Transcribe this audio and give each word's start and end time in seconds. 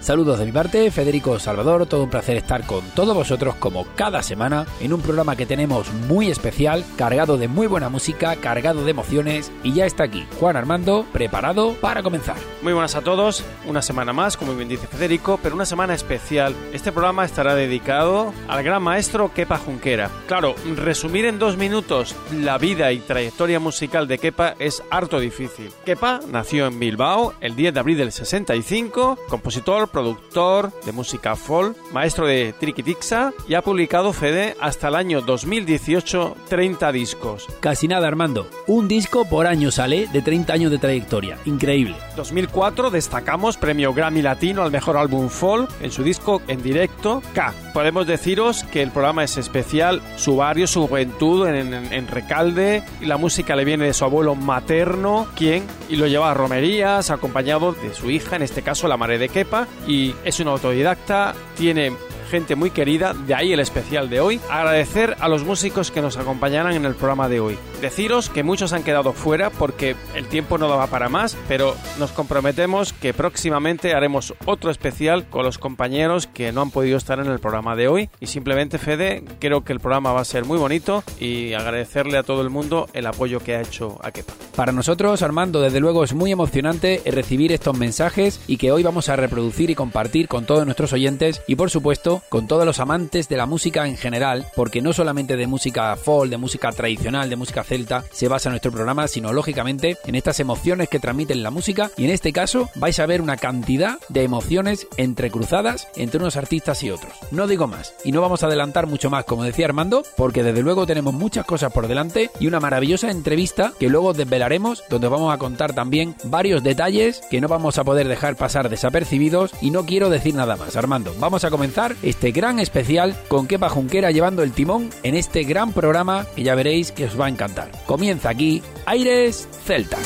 Saludos 0.00 0.38
de 0.38 0.46
mi 0.46 0.52
parte, 0.52 0.90
Federico 0.90 1.38
Salvador, 1.38 1.86
todo 1.86 2.04
un 2.04 2.10
placer 2.10 2.36
estar 2.36 2.64
con 2.66 2.84
todos 2.94 3.14
vosotros 3.14 3.56
como 3.56 3.86
cada 3.96 4.22
semana 4.22 4.66
en 4.80 4.92
un 4.92 5.00
programa 5.00 5.34
que 5.34 5.46
tenemos 5.46 5.92
muy 6.08 6.30
especial, 6.30 6.84
cargado 6.96 7.36
de 7.38 7.48
muy 7.48 7.66
buena 7.66 7.88
música, 7.88 8.36
cargado 8.36 8.84
de 8.84 8.90
emociones 8.92 9.50
y 9.64 9.72
ya 9.72 9.86
está 9.86 10.04
aquí 10.04 10.26
Juan 10.38 10.56
Armando, 10.56 11.04
preparado 11.12 11.74
para 11.74 12.02
comenzar. 12.02 12.36
Muy 12.62 12.72
buenas 12.72 12.94
a 12.94 13.02
todos, 13.02 13.44
una 13.66 13.82
semana 13.82 14.12
más, 14.12 14.36
como 14.36 14.54
bien 14.54 14.68
dice 14.68 14.86
Federico, 14.86 15.40
pero 15.42 15.54
una 15.54 15.66
semana 15.66 15.94
especial. 15.94 16.54
Este 16.72 16.92
programa 16.92 17.24
estará 17.24 17.54
dedicado 17.54 18.32
al 18.48 18.62
gran 18.62 18.82
maestro 18.82 19.32
Kepa 19.34 19.58
Junquera. 19.58 20.10
Claro, 20.26 20.54
resumir 20.76 21.24
en 21.24 21.38
dos 21.38 21.56
minutos 21.56 22.14
la 22.32 22.58
vida 22.58 22.92
y 22.92 23.00
trayectoria 23.00 23.58
musical 23.58 24.06
de 24.06 24.18
Kepa 24.18 24.54
es 24.58 24.82
harto 24.90 25.18
difícil. 25.18 25.72
Kepa 25.84 26.20
nació 26.30 26.66
en 26.66 26.78
Bilbao 26.78 27.34
el 27.40 27.56
10 27.56 27.74
de 27.74 27.80
abril 27.80 27.98
del 27.98 28.12
65, 28.12 29.18
compositor, 29.28 29.88
productor 29.96 30.72
de 30.84 30.92
música 30.92 31.36
folk, 31.36 31.74
maestro 31.90 32.26
de 32.26 32.52
Triquitixa 32.52 33.32
y 33.48 33.54
ha 33.54 33.62
publicado 33.62 34.12
Fede 34.12 34.54
hasta 34.60 34.88
el 34.88 34.94
año 34.94 35.22
2018 35.22 36.36
30 36.50 36.92
discos. 36.92 37.46
Casi 37.60 37.88
nada 37.88 38.06
Armando, 38.06 38.46
un 38.66 38.88
disco 38.88 39.24
por 39.24 39.46
año 39.46 39.70
sale 39.70 40.06
de 40.12 40.20
30 40.20 40.52
años 40.52 40.70
de 40.70 40.76
trayectoria, 40.76 41.38
increíble. 41.46 41.96
2004 42.14 42.90
destacamos 42.90 43.56
premio 43.56 43.94
Grammy 43.94 44.20
Latino 44.20 44.62
al 44.64 44.70
mejor 44.70 44.98
álbum 44.98 45.30
folk 45.30 45.70
en 45.80 45.90
su 45.90 46.02
disco 46.02 46.42
en 46.46 46.62
directo 46.62 47.22
K. 47.32 47.54
Podemos 47.72 48.06
deciros 48.06 48.64
que 48.64 48.82
el 48.82 48.90
programa 48.90 49.24
es 49.24 49.38
especial, 49.38 50.02
su 50.16 50.36
barrio, 50.36 50.66
su 50.66 50.86
juventud 50.86 51.46
en, 51.48 51.72
en, 51.72 51.90
en 51.90 52.06
Recalde 52.06 52.82
y 53.00 53.06
la 53.06 53.16
música 53.16 53.56
le 53.56 53.64
viene 53.64 53.86
de 53.86 53.94
su 53.94 54.04
abuelo 54.04 54.34
materno, 54.34 55.26
quien 55.34 55.64
y 55.88 55.96
lo 55.96 56.06
lleva 56.06 56.30
a 56.30 56.34
romerías 56.34 57.10
acompañado 57.10 57.72
de 57.72 57.94
su 57.94 58.10
hija, 58.10 58.36
en 58.36 58.42
este 58.42 58.62
caso 58.62 58.88
la 58.88 58.96
madre 58.96 59.18
de 59.18 59.28
Kepa, 59.28 59.66
y 59.86 60.14
es 60.24 60.40
un 60.40 60.48
autodidacta, 60.48 61.34
tiene 61.56 61.92
gente 62.26 62.56
muy 62.56 62.70
querida, 62.70 63.14
de 63.14 63.34
ahí 63.34 63.52
el 63.52 63.60
especial 63.60 64.10
de 64.10 64.20
hoy. 64.20 64.40
Agradecer 64.50 65.16
a 65.20 65.28
los 65.28 65.44
músicos 65.44 65.90
que 65.90 66.02
nos 66.02 66.16
acompañarán 66.16 66.74
en 66.74 66.84
el 66.84 66.94
programa 66.94 67.28
de 67.28 67.40
hoy. 67.40 67.58
Deciros 67.80 68.28
que 68.28 68.42
muchos 68.42 68.72
han 68.72 68.82
quedado 68.82 69.12
fuera 69.12 69.50
porque 69.50 69.96
el 70.14 70.26
tiempo 70.26 70.58
no 70.58 70.68
daba 70.68 70.86
para 70.88 71.08
más, 71.08 71.36
pero 71.48 71.74
nos 71.98 72.12
comprometemos 72.12 72.92
que 72.92 73.14
próximamente 73.14 73.94
haremos 73.94 74.34
otro 74.44 74.70
especial 74.70 75.26
con 75.28 75.44
los 75.44 75.58
compañeros 75.58 76.26
que 76.26 76.52
no 76.52 76.62
han 76.62 76.70
podido 76.70 76.96
estar 76.96 77.18
en 77.18 77.26
el 77.26 77.38
programa 77.38 77.76
de 77.76 77.88
hoy. 77.88 78.10
Y 78.20 78.26
simplemente, 78.26 78.78
Fede, 78.78 79.24
creo 79.38 79.64
que 79.64 79.72
el 79.72 79.80
programa 79.80 80.12
va 80.12 80.20
a 80.20 80.24
ser 80.24 80.44
muy 80.44 80.58
bonito 80.58 81.04
y 81.20 81.52
agradecerle 81.52 82.18
a 82.18 82.22
todo 82.22 82.42
el 82.42 82.50
mundo 82.50 82.88
el 82.92 83.06
apoyo 83.06 83.40
que 83.40 83.56
ha 83.56 83.62
hecho 83.62 83.98
a 84.02 84.10
Kepa. 84.10 84.34
Para 84.54 84.72
nosotros, 84.72 85.22
Armando, 85.22 85.60
desde 85.60 85.80
luego 85.80 86.02
es 86.02 86.14
muy 86.14 86.32
emocionante 86.32 87.02
recibir 87.04 87.52
estos 87.52 87.76
mensajes 87.76 88.40
y 88.46 88.56
que 88.56 88.72
hoy 88.72 88.82
vamos 88.82 89.08
a 89.08 89.16
reproducir 89.16 89.70
y 89.70 89.74
compartir 89.74 90.28
con 90.28 90.46
todos 90.46 90.64
nuestros 90.64 90.92
oyentes 90.92 91.42
y 91.46 91.56
por 91.56 91.70
supuesto 91.70 92.15
con 92.28 92.46
todos 92.46 92.64
los 92.64 92.80
amantes 92.80 93.28
de 93.28 93.36
la 93.36 93.46
música 93.46 93.86
en 93.86 93.96
general, 93.96 94.46
porque 94.54 94.82
no 94.82 94.92
solamente 94.92 95.36
de 95.36 95.46
música 95.46 95.96
folk, 95.96 96.30
de 96.30 96.36
música 96.36 96.72
tradicional, 96.72 97.30
de 97.30 97.36
música 97.36 97.64
celta 97.64 98.04
se 98.12 98.28
basa 98.28 98.50
nuestro 98.50 98.72
programa, 98.72 99.08
sino 99.08 99.32
lógicamente 99.32 99.98
en 100.04 100.14
estas 100.14 100.40
emociones 100.40 100.88
que 100.88 101.00
transmiten 101.00 101.42
la 101.42 101.50
música 101.50 101.90
y 101.96 102.04
en 102.04 102.10
este 102.10 102.32
caso 102.32 102.68
vais 102.76 102.98
a 102.98 103.06
ver 103.06 103.20
una 103.20 103.36
cantidad 103.36 103.98
de 104.08 104.22
emociones 104.24 104.86
entrecruzadas 104.96 105.88
entre 105.96 106.20
unos 106.20 106.36
artistas 106.36 106.82
y 106.82 106.90
otros. 106.90 107.12
No 107.30 107.46
digo 107.46 107.66
más 107.66 107.94
y 108.04 108.12
no 108.12 108.20
vamos 108.20 108.42
a 108.42 108.46
adelantar 108.46 108.86
mucho 108.86 109.10
más, 109.10 109.24
como 109.24 109.44
decía 109.44 109.66
Armando, 109.66 110.02
porque 110.16 110.42
desde 110.42 110.62
luego 110.62 110.86
tenemos 110.86 111.14
muchas 111.14 111.44
cosas 111.44 111.72
por 111.72 111.88
delante 111.88 112.30
y 112.40 112.46
una 112.46 112.60
maravillosa 112.60 113.10
entrevista 113.10 113.72
que 113.78 113.88
luego 113.88 114.12
desvelaremos, 114.12 114.84
donde 114.88 115.08
vamos 115.08 115.32
a 115.32 115.38
contar 115.38 115.74
también 115.74 116.14
varios 116.24 116.62
detalles 116.62 117.20
que 117.30 117.40
no 117.40 117.48
vamos 117.48 117.78
a 117.78 117.84
poder 117.84 118.08
dejar 118.08 118.36
pasar 118.36 118.68
desapercibidos 118.68 119.52
y 119.60 119.70
no 119.70 119.84
quiero 119.84 120.10
decir 120.10 120.34
nada 120.34 120.56
más. 120.56 120.76
Armando, 120.76 121.14
vamos 121.18 121.44
a 121.44 121.50
comenzar 121.50 121.96
este 122.06 122.30
gran 122.30 122.60
especial 122.60 123.16
con 123.26 123.48
Kepa 123.48 123.68
Junquera 123.68 124.12
llevando 124.12 124.44
el 124.44 124.52
timón 124.52 124.90
en 125.02 125.16
este 125.16 125.42
gran 125.42 125.72
programa 125.72 126.24
que 126.36 126.44
ya 126.44 126.54
veréis 126.54 126.92
que 126.92 127.04
os 127.04 127.20
va 127.20 127.26
a 127.26 127.28
encantar. 127.28 127.70
Comienza 127.84 128.28
aquí 128.28 128.62
Aires 128.86 129.48
Celta. 129.64 129.98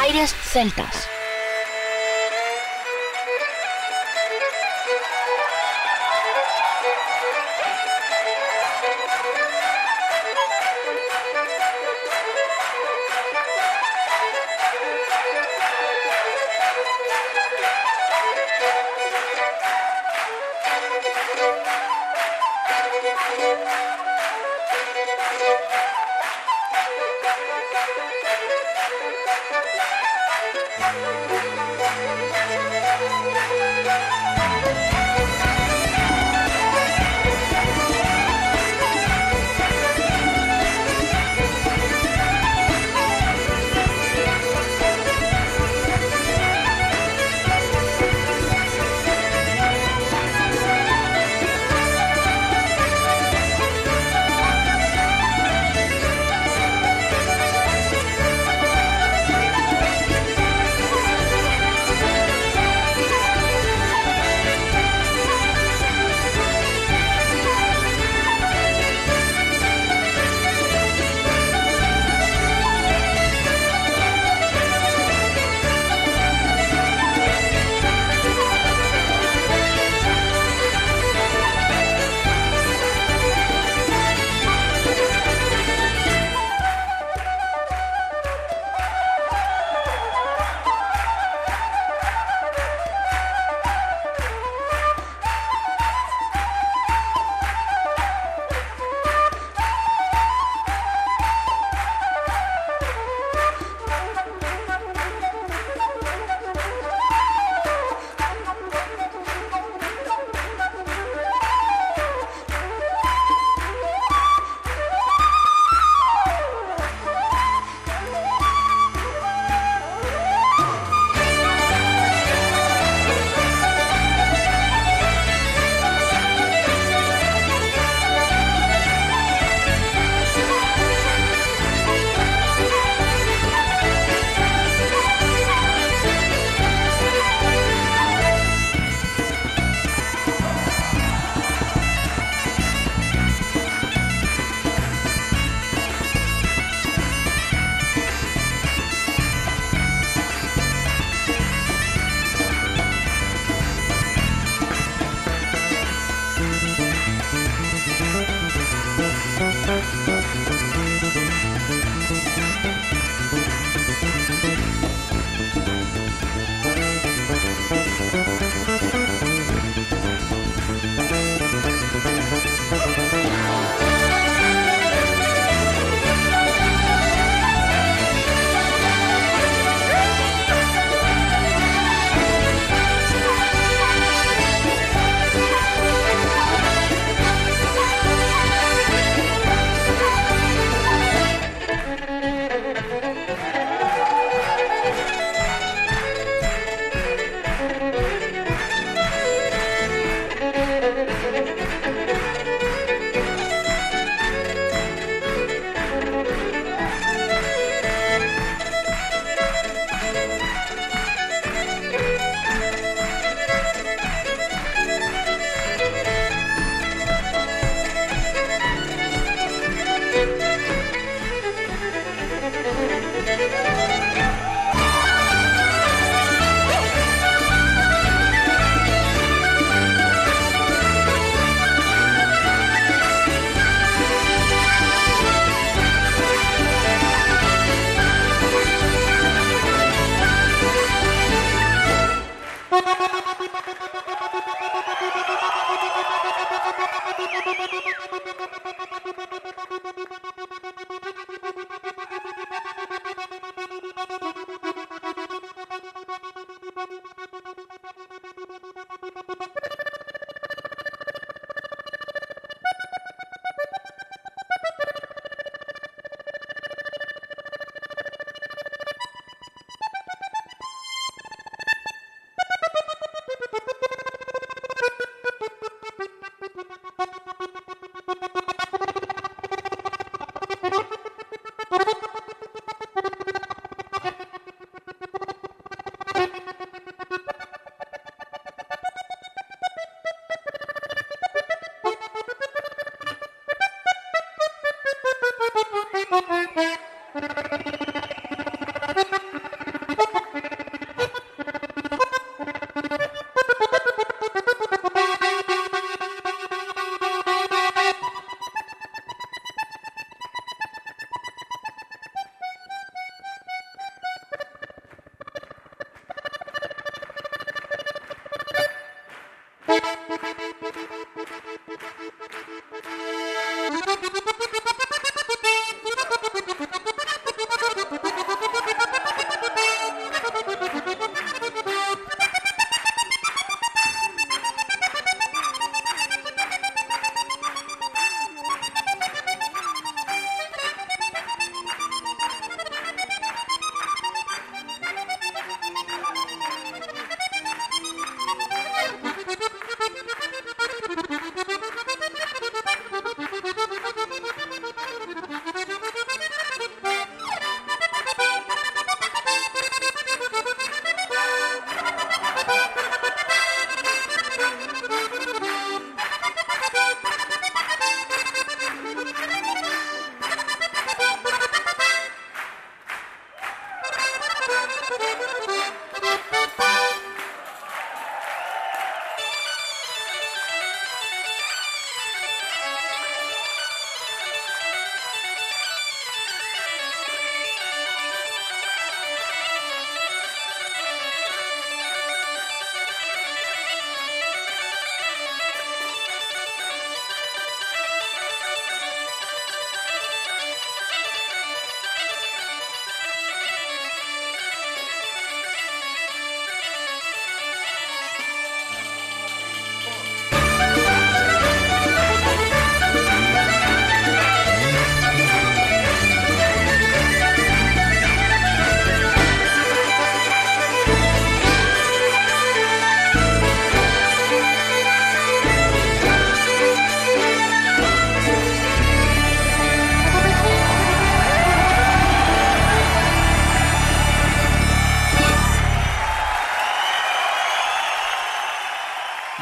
Aires 0.00 0.34
Celtas. 0.50 1.11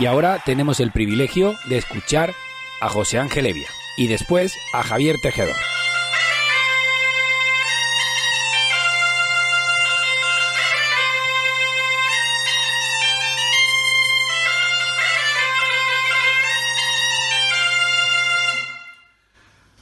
Y 0.01 0.07
ahora 0.07 0.41
tenemos 0.47 0.81
el 0.81 0.93
privilegio 0.93 1.57
de 1.69 1.77
escuchar 1.77 2.35
a 2.81 2.89
José 2.89 3.19
Ángel 3.19 3.45
Evia 3.45 3.69
y 3.99 4.07
después 4.07 4.57
a 4.73 4.83
Javier 4.83 5.17
Tejedor. 5.23 5.55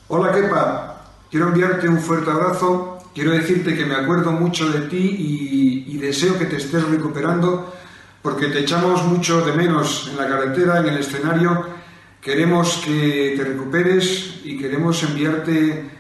Hola 0.08 0.32
Kepa, 0.32 1.04
quiero 1.30 1.46
enviarte 1.50 1.88
un 1.88 2.00
fuerte 2.00 2.28
abrazo, 2.28 2.98
quiero 3.14 3.30
decirte 3.30 3.76
que 3.76 3.86
me 3.86 3.94
acuerdo 3.94 4.32
mucho 4.32 4.68
de 4.68 4.88
ti 4.88 5.84
y, 5.86 5.98
deseo 5.98 6.38
que 6.38 6.46
te 6.46 6.56
estés 6.56 6.88
recuperando 6.88 7.74
porque 8.22 8.48
te 8.48 8.60
echamos 8.60 9.04
mucho 9.04 9.44
de 9.44 9.52
menos 9.52 10.08
en 10.10 10.16
la 10.16 10.28
carretera, 10.28 10.80
en 10.80 10.86
el 10.86 10.98
escenario, 10.98 11.66
queremos 12.20 12.82
que 12.84 13.34
te 13.36 13.44
recuperes 13.44 14.40
y 14.44 14.58
queremos 14.58 15.02
enviarte 15.02 15.90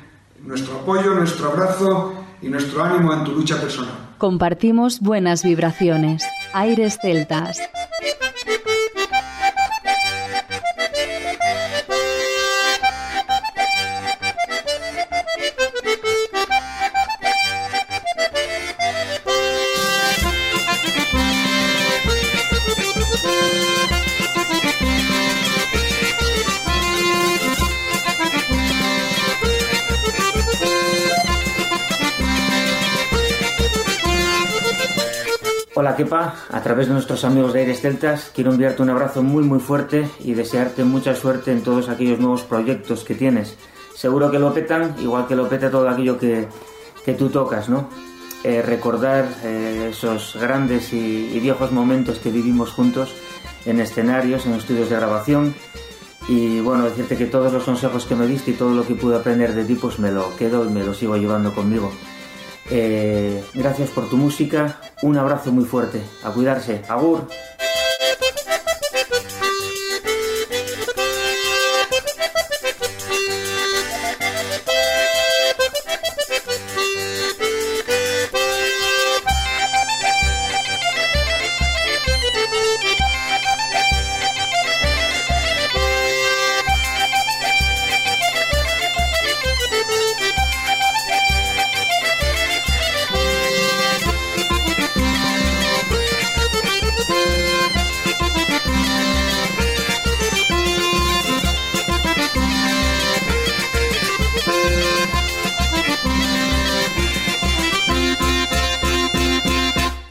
nuestro 0.42 0.80
apoyo, 0.80 1.14
nuestro 1.14 1.48
abrazo 1.48 2.14
y 2.42 2.48
nuestro 2.48 2.82
ánimo 2.82 3.12
en 3.12 3.24
tu 3.24 3.32
lucha 3.32 3.60
personal. 3.60 4.14
Compartimos 4.18 5.00
buenas 5.00 5.44
vibraciones. 5.44 6.24
Aires 6.52 6.98
Celtas. 7.00 7.60
Kepa, 35.78 36.34
a 36.50 36.60
través 36.60 36.88
de 36.88 36.92
nuestros 36.92 37.24
amigos 37.24 37.52
de 37.52 37.60
Aires 37.60 37.80
Celtas, 37.80 38.32
quiero 38.34 38.50
enviarte 38.50 38.82
un 38.82 38.90
abrazo 38.90 39.22
muy 39.22 39.44
muy 39.44 39.60
fuerte 39.60 40.08
y 40.18 40.34
desearte 40.34 40.82
mucha 40.82 41.14
suerte 41.14 41.52
en 41.52 41.62
todos 41.62 41.88
aquellos 41.88 42.18
nuevos 42.18 42.42
proyectos 42.42 43.04
que 43.04 43.14
tienes. 43.14 43.56
Seguro 43.94 44.30
que 44.30 44.40
lo 44.40 44.52
petan, 44.52 44.96
igual 45.00 45.26
que 45.28 45.36
lo 45.36 45.48
peta 45.48 45.70
todo 45.70 45.88
aquello 45.88 46.18
que, 46.18 46.48
que 47.04 47.14
tú 47.14 47.28
tocas, 47.28 47.68
¿no? 47.68 47.88
Eh, 48.42 48.60
recordar 48.60 49.28
eh, 49.44 49.90
esos 49.90 50.36
grandes 50.40 50.92
y, 50.92 51.30
y, 51.32 51.40
viejos 51.40 51.70
momentos 51.70 52.18
que 52.18 52.30
vivimos 52.30 52.72
juntos 52.72 53.14
en 53.64 53.80
escenarios, 53.80 54.46
en 54.46 54.54
estudios 54.54 54.90
de 54.90 54.96
grabación. 54.96 55.54
Y 56.28 56.60
bueno, 56.60 56.84
decirte 56.84 57.16
que 57.16 57.26
todos 57.26 57.52
los 57.52 57.62
consejos 57.62 58.04
que 58.04 58.16
me 58.16 58.26
diste 58.26 58.50
y 58.50 58.54
todo 58.54 58.74
lo 58.74 58.86
que 58.86 58.94
pude 58.94 59.16
aprender 59.16 59.54
de 59.54 59.64
ti, 59.64 59.76
pues 59.76 59.98
me 60.00 60.10
lo 60.10 60.36
quedo 60.36 60.64
y 60.64 60.70
me 60.70 60.84
lo 60.84 60.92
sigo 60.92 61.16
llevando 61.16 61.54
conmigo. 61.54 61.90
Eh, 62.70 63.42
gracias 63.54 63.90
por 63.90 64.08
tu 64.08 64.16
música. 64.16 64.78
Un 65.02 65.16
abrazo 65.16 65.52
muy 65.52 65.64
fuerte. 65.64 66.02
A 66.22 66.30
cuidarse. 66.30 66.82
Agur. 66.88 67.26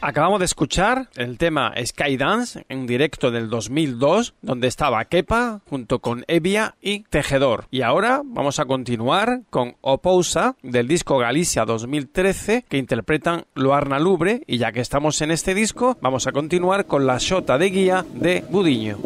Acabamos 0.08 0.40
de 0.40 0.46
escuchar 0.46 1.10
el 1.18 1.38
tema 1.38 1.74
Skydance 1.86 2.66
en 2.70 2.88
directo 2.88 3.30
del 3.30 3.50
2002, 3.50 4.36
donde 4.42 4.70
estaba 4.70 5.04
Kepa 5.04 5.60
junto 5.70 6.00
con 6.00 6.24
Evia 6.30 6.76
y 6.82 7.02
Tejedor. 7.02 7.66
Y 7.72 7.82
ahora 7.82 8.22
vamos 8.24 8.58
a 8.62 8.64
continuar 8.64 9.42
con 9.50 9.76
Opousa 9.82 10.56
del 10.64 10.88
disco 10.88 11.18
Galicia 11.18 11.66
2013 11.66 12.64
que 12.70 12.78
interpretan 12.78 13.48
Loarna 13.54 14.00
Lubre 14.00 14.44
y 14.48 14.60
ya 14.60 14.72
que 14.72 14.80
estamos 14.80 15.20
en 15.20 15.32
este 15.32 15.54
disco 15.54 15.98
vamos 16.00 16.26
a 16.26 16.32
continuar 16.32 16.86
con 16.86 17.06
la 17.06 17.18
Shota 17.18 17.58
de 17.58 17.70
Guía 17.70 18.06
de 18.14 18.46
Budiño. 18.50 19.00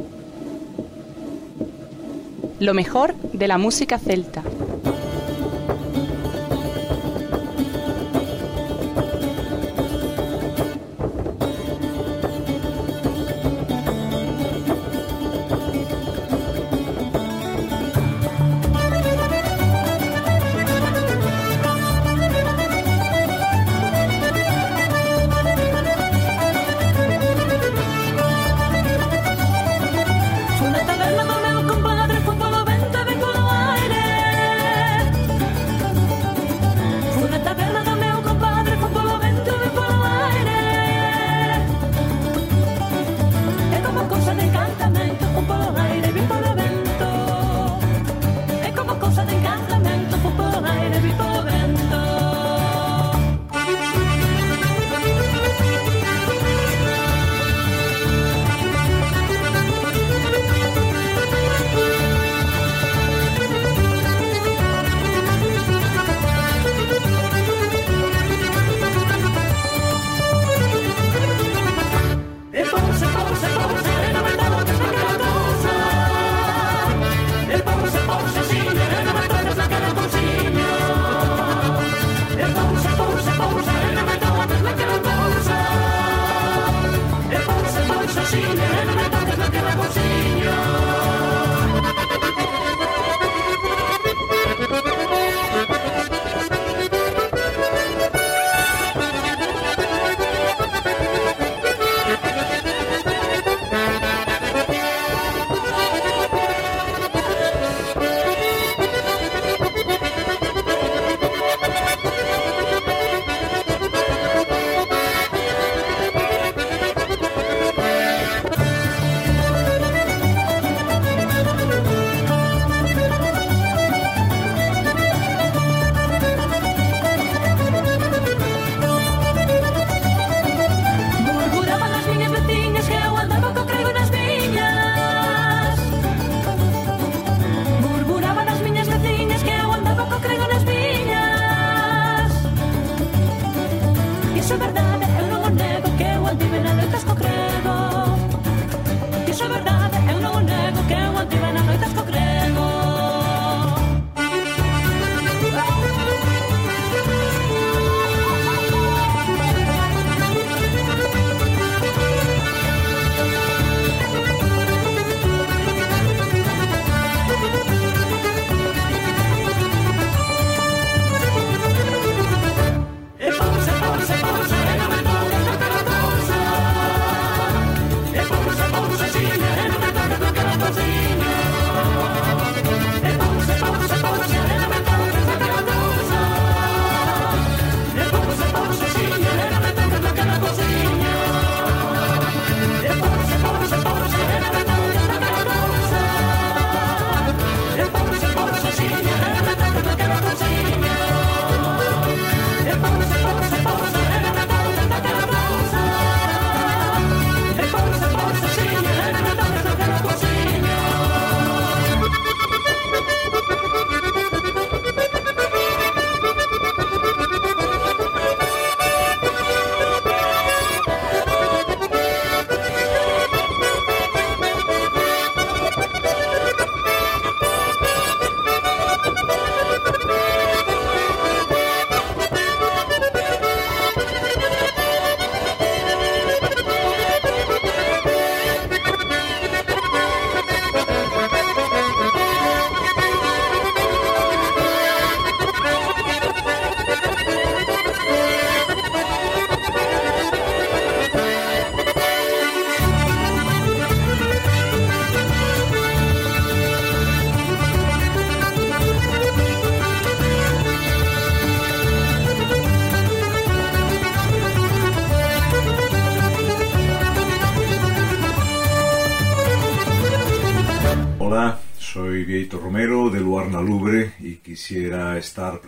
Lo 2.60 2.75
mejor 2.75 3.15
de 3.15 3.48
la 3.48 3.58
música 3.58 3.98
celta. 3.98 4.43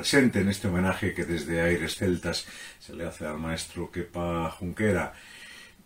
Presente 0.04 0.42
en 0.42 0.50
este 0.50 0.68
homenaje 0.68 1.14
que 1.14 1.24
desde 1.24 1.62
Aires 1.62 1.96
Celtas 1.96 2.46
se 2.78 2.94
le 2.94 3.06
hace 3.06 3.26
al 3.26 3.40
maestro 3.40 3.90
Kepa 3.90 4.52
Junquera. 4.52 5.14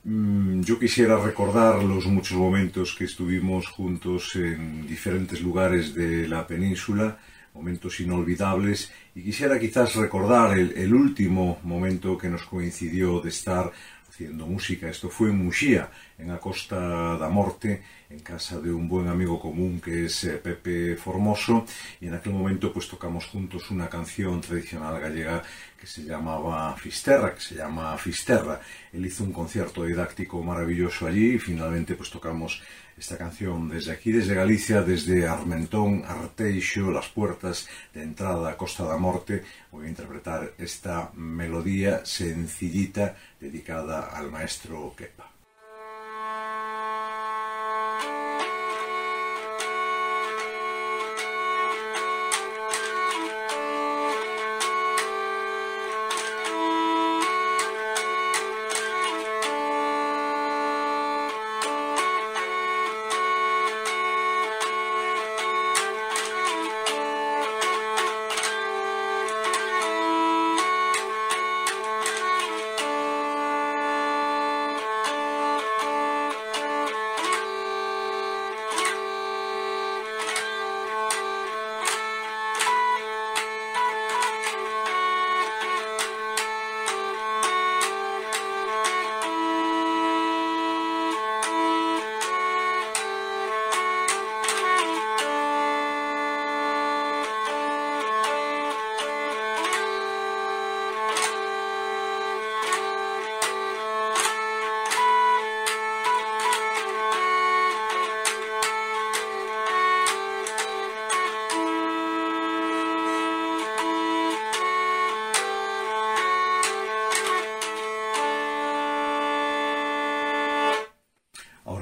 Mm, 0.06 0.62
yo 0.62 0.80
quisiera 0.80 1.24
recordar 1.24 1.84
los 1.84 2.08
muchos 2.08 2.36
momentos 2.36 2.96
que 2.98 3.04
estuvimos 3.04 3.68
juntos 3.68 4.36
en 4.36 4.88
diferentes 4.88 5.40
lugares 5.40 5.94
de 5.94 6.28
la 6.28 6.48
península, 6.48 7.20
momentos 7.54 8.00
inolvidables, 8.00 8.92
y 9.14 9.22
quisiera 9.22 9.60
quizás 9.60 9.96
recordar 9.96 10.58
el, 10.58 10.92
último 10.96 11.60
momento 11.62 12.18
que 12.18 12.28
nos 12.28 12.42
coincidió 12.42 13.22
de 13.22 13.30
estar 13.30 13.72
haciendo 14.18 14.48
música. 14.48 14.90
Esto 14.90 15.10
fue 15.10 15.30
en 15.30 15.46
Muxía, 15.46 15.92
en 16.18 16.30
la 16.30 16.40
Costa 16.40 16.76
da 17.18 17.30
Morte, 17.30 17.84
en 18.10 18.20
casa 18.22 18.60
de 18.60 18.72
un 18.72 18.90
buen 18.90 19.08
amigo 19.08 19.40
común 19.40 19.80
que 19.80 20.06
es 20.06 20.24
eh, 20.24 20.38
Pepe 20.38 20.96
Formoso, 20.96 21.68
y 22.02 22.08
en 22.08 22.16
aquel 22.16 22.34
momento 22.34 22.74
pues 22.74 22.88
tocamos 22.88 23.28
juntos 23.28 23.70
una 23.70 23.88
canción 23.88 24.42
tradicional 24.42 25.00
gallega 25.00 25.44
que 25.80 25.86
se 25.86 26.02
llamaba 26.02 26.76
Fisterra, 26.78 27.36
que 27.36 27.42
se 27.42 27.54
llama 27.54 27.96
Fisterra. 28.00 28.60
Él 28.92 29.06
hizo 29.06 29.24
un 29.24 29.32
concierto 29.32 29.84
didáctico 29.86 30.42
maravilloso 30.42 31.06
allí 31.06 31.36
y 31.36 31.40
finalmente 31.40 31.94
pues 31.94 32.10
tocamos 32.10 32.64
esta 32.98 33.18
canción 33.18 33.70
desde 33.70 33.92
aquí, 33.92 34.12
desde 34.12 34.34
Galicia, 34.34 34.82
desde 34.82 35.28
Armentón, 35.28 36.04
Arteixo, 36.06 36.92
Las 36.92 37.10
Puertas 37.10 37.68
de 37.94 38.04
Entrada 38.04 38.50
a 38.50 38.58
Costa 38.58 38.84
da 38.84 38.98
Morte, 38.98 39.44
voy 39.72 39.86
a 39.86 39.90
interpretar 39.90 40.54
esta 40.58 41.12
melodía 41.14 42.06
sencillita 42.06 43.16
dedicada 43.40 44.10
al 44.18 44.32
maestro 44.32 44.94
Kepa. 44.98 45.37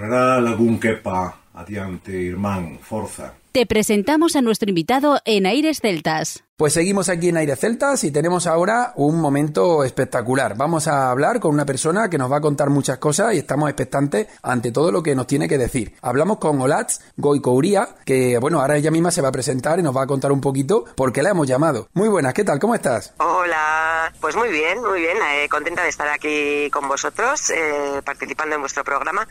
Algún 0.04 0.80
quepa 0.80 1.38
adiante, 1.54 2.12
irmán, 2.12 2.80
forza. 2.82 3.34
Te 3.52 3.66
presentamos 3.66 4.36
a 4.36 4.42
nuestro 4.42 4.70
invitado 4.70 5.20
en 5.26 5.46
Aires 5.46 5.80
Celtas. 5.82 6.45
Pues 6.58 6.72
seguimos 6.72 7.10
aquí 7.10 7.28
en 7.28 7.36
Aires 7.36 7.60
Celtas 7.60 8.06
y 8.06 8.12
tenemos 8.12 8.48
ahora 8.48 8.94
un 8.96 9.20
momento 9.20 9.84
espectacular. 9.84 10.56
Vamos 10.56 10.88
a 10.88 11.12
hablar 11.12 11.42
con 11.42 11.54
una 11.54 11.66
persona 11.66 12.10
que 12.10 12.18
nos 12.18 12.32
va 12.32 12.38
a 12.38 12.42
contar 12.42 12.70
muchas 12.70 12.98
cosas 12.98 13.34
y 13.34 13.40
estamos 13.40 13.70
expectantes 13.70 14.28
ante 14.42 14.72
todo 14.72 14.90
lo 14.90 15.04
que 15.04 15.16
nos 15.16 15.28
tiene 15.28 15.50
que 15.50 15.58
decir. 15.58 15.98
Hablamos 16.02 16.38
con 16.38 16.62
Olatz 16.62 17.00
Goicouría, 17.18 17.90
que 18.06 18.38
bueno, 18.38 18.62
ahora 18.62 18.78
ella 18.78 18.90
misma 18.90 19.12
se 19.12 19.22
va 19.22 19.28
a 19.28 19.34
presentar 19.34 19.80
y 19.80 19.84
nos 19.84 19.94
va 19.94 20.04
a 20.04 20.08
contar 20.08 20.32
un 20.32 20.40
poquito 20.40 20.86
por 20.96 21.12
qué 21.12 21.24
la 21.24 21.32
hemos 21.32 21.46
llamado. 21.46 21.90
Muy 21.92 22.08
buenas, 22.08 22.34
¿qué 22.34 22.46
tal? 22.46 22.58
¿Cómo 22.58 22.74
estás? 22.74 23.14
Hola, 23.18 24.14
pues 24.22 24.38
muy 24.38 24.50
bien, 24.50 24.82
muy 24.82 25.02
bien, 25.02 25.18
eh, 25.18 25.50
contenta 25.50 25.84
de 25.84 25.90
estar 25.90 26.08
aquí 26.08 26.70
con 26.72 26.88
vosotros, 26.88 27.50
eh, 27.50 28.02
participando 28.06 28.56
en 28.56 28.62
vuestro 28.62 28.86
programa. 28.86 29.28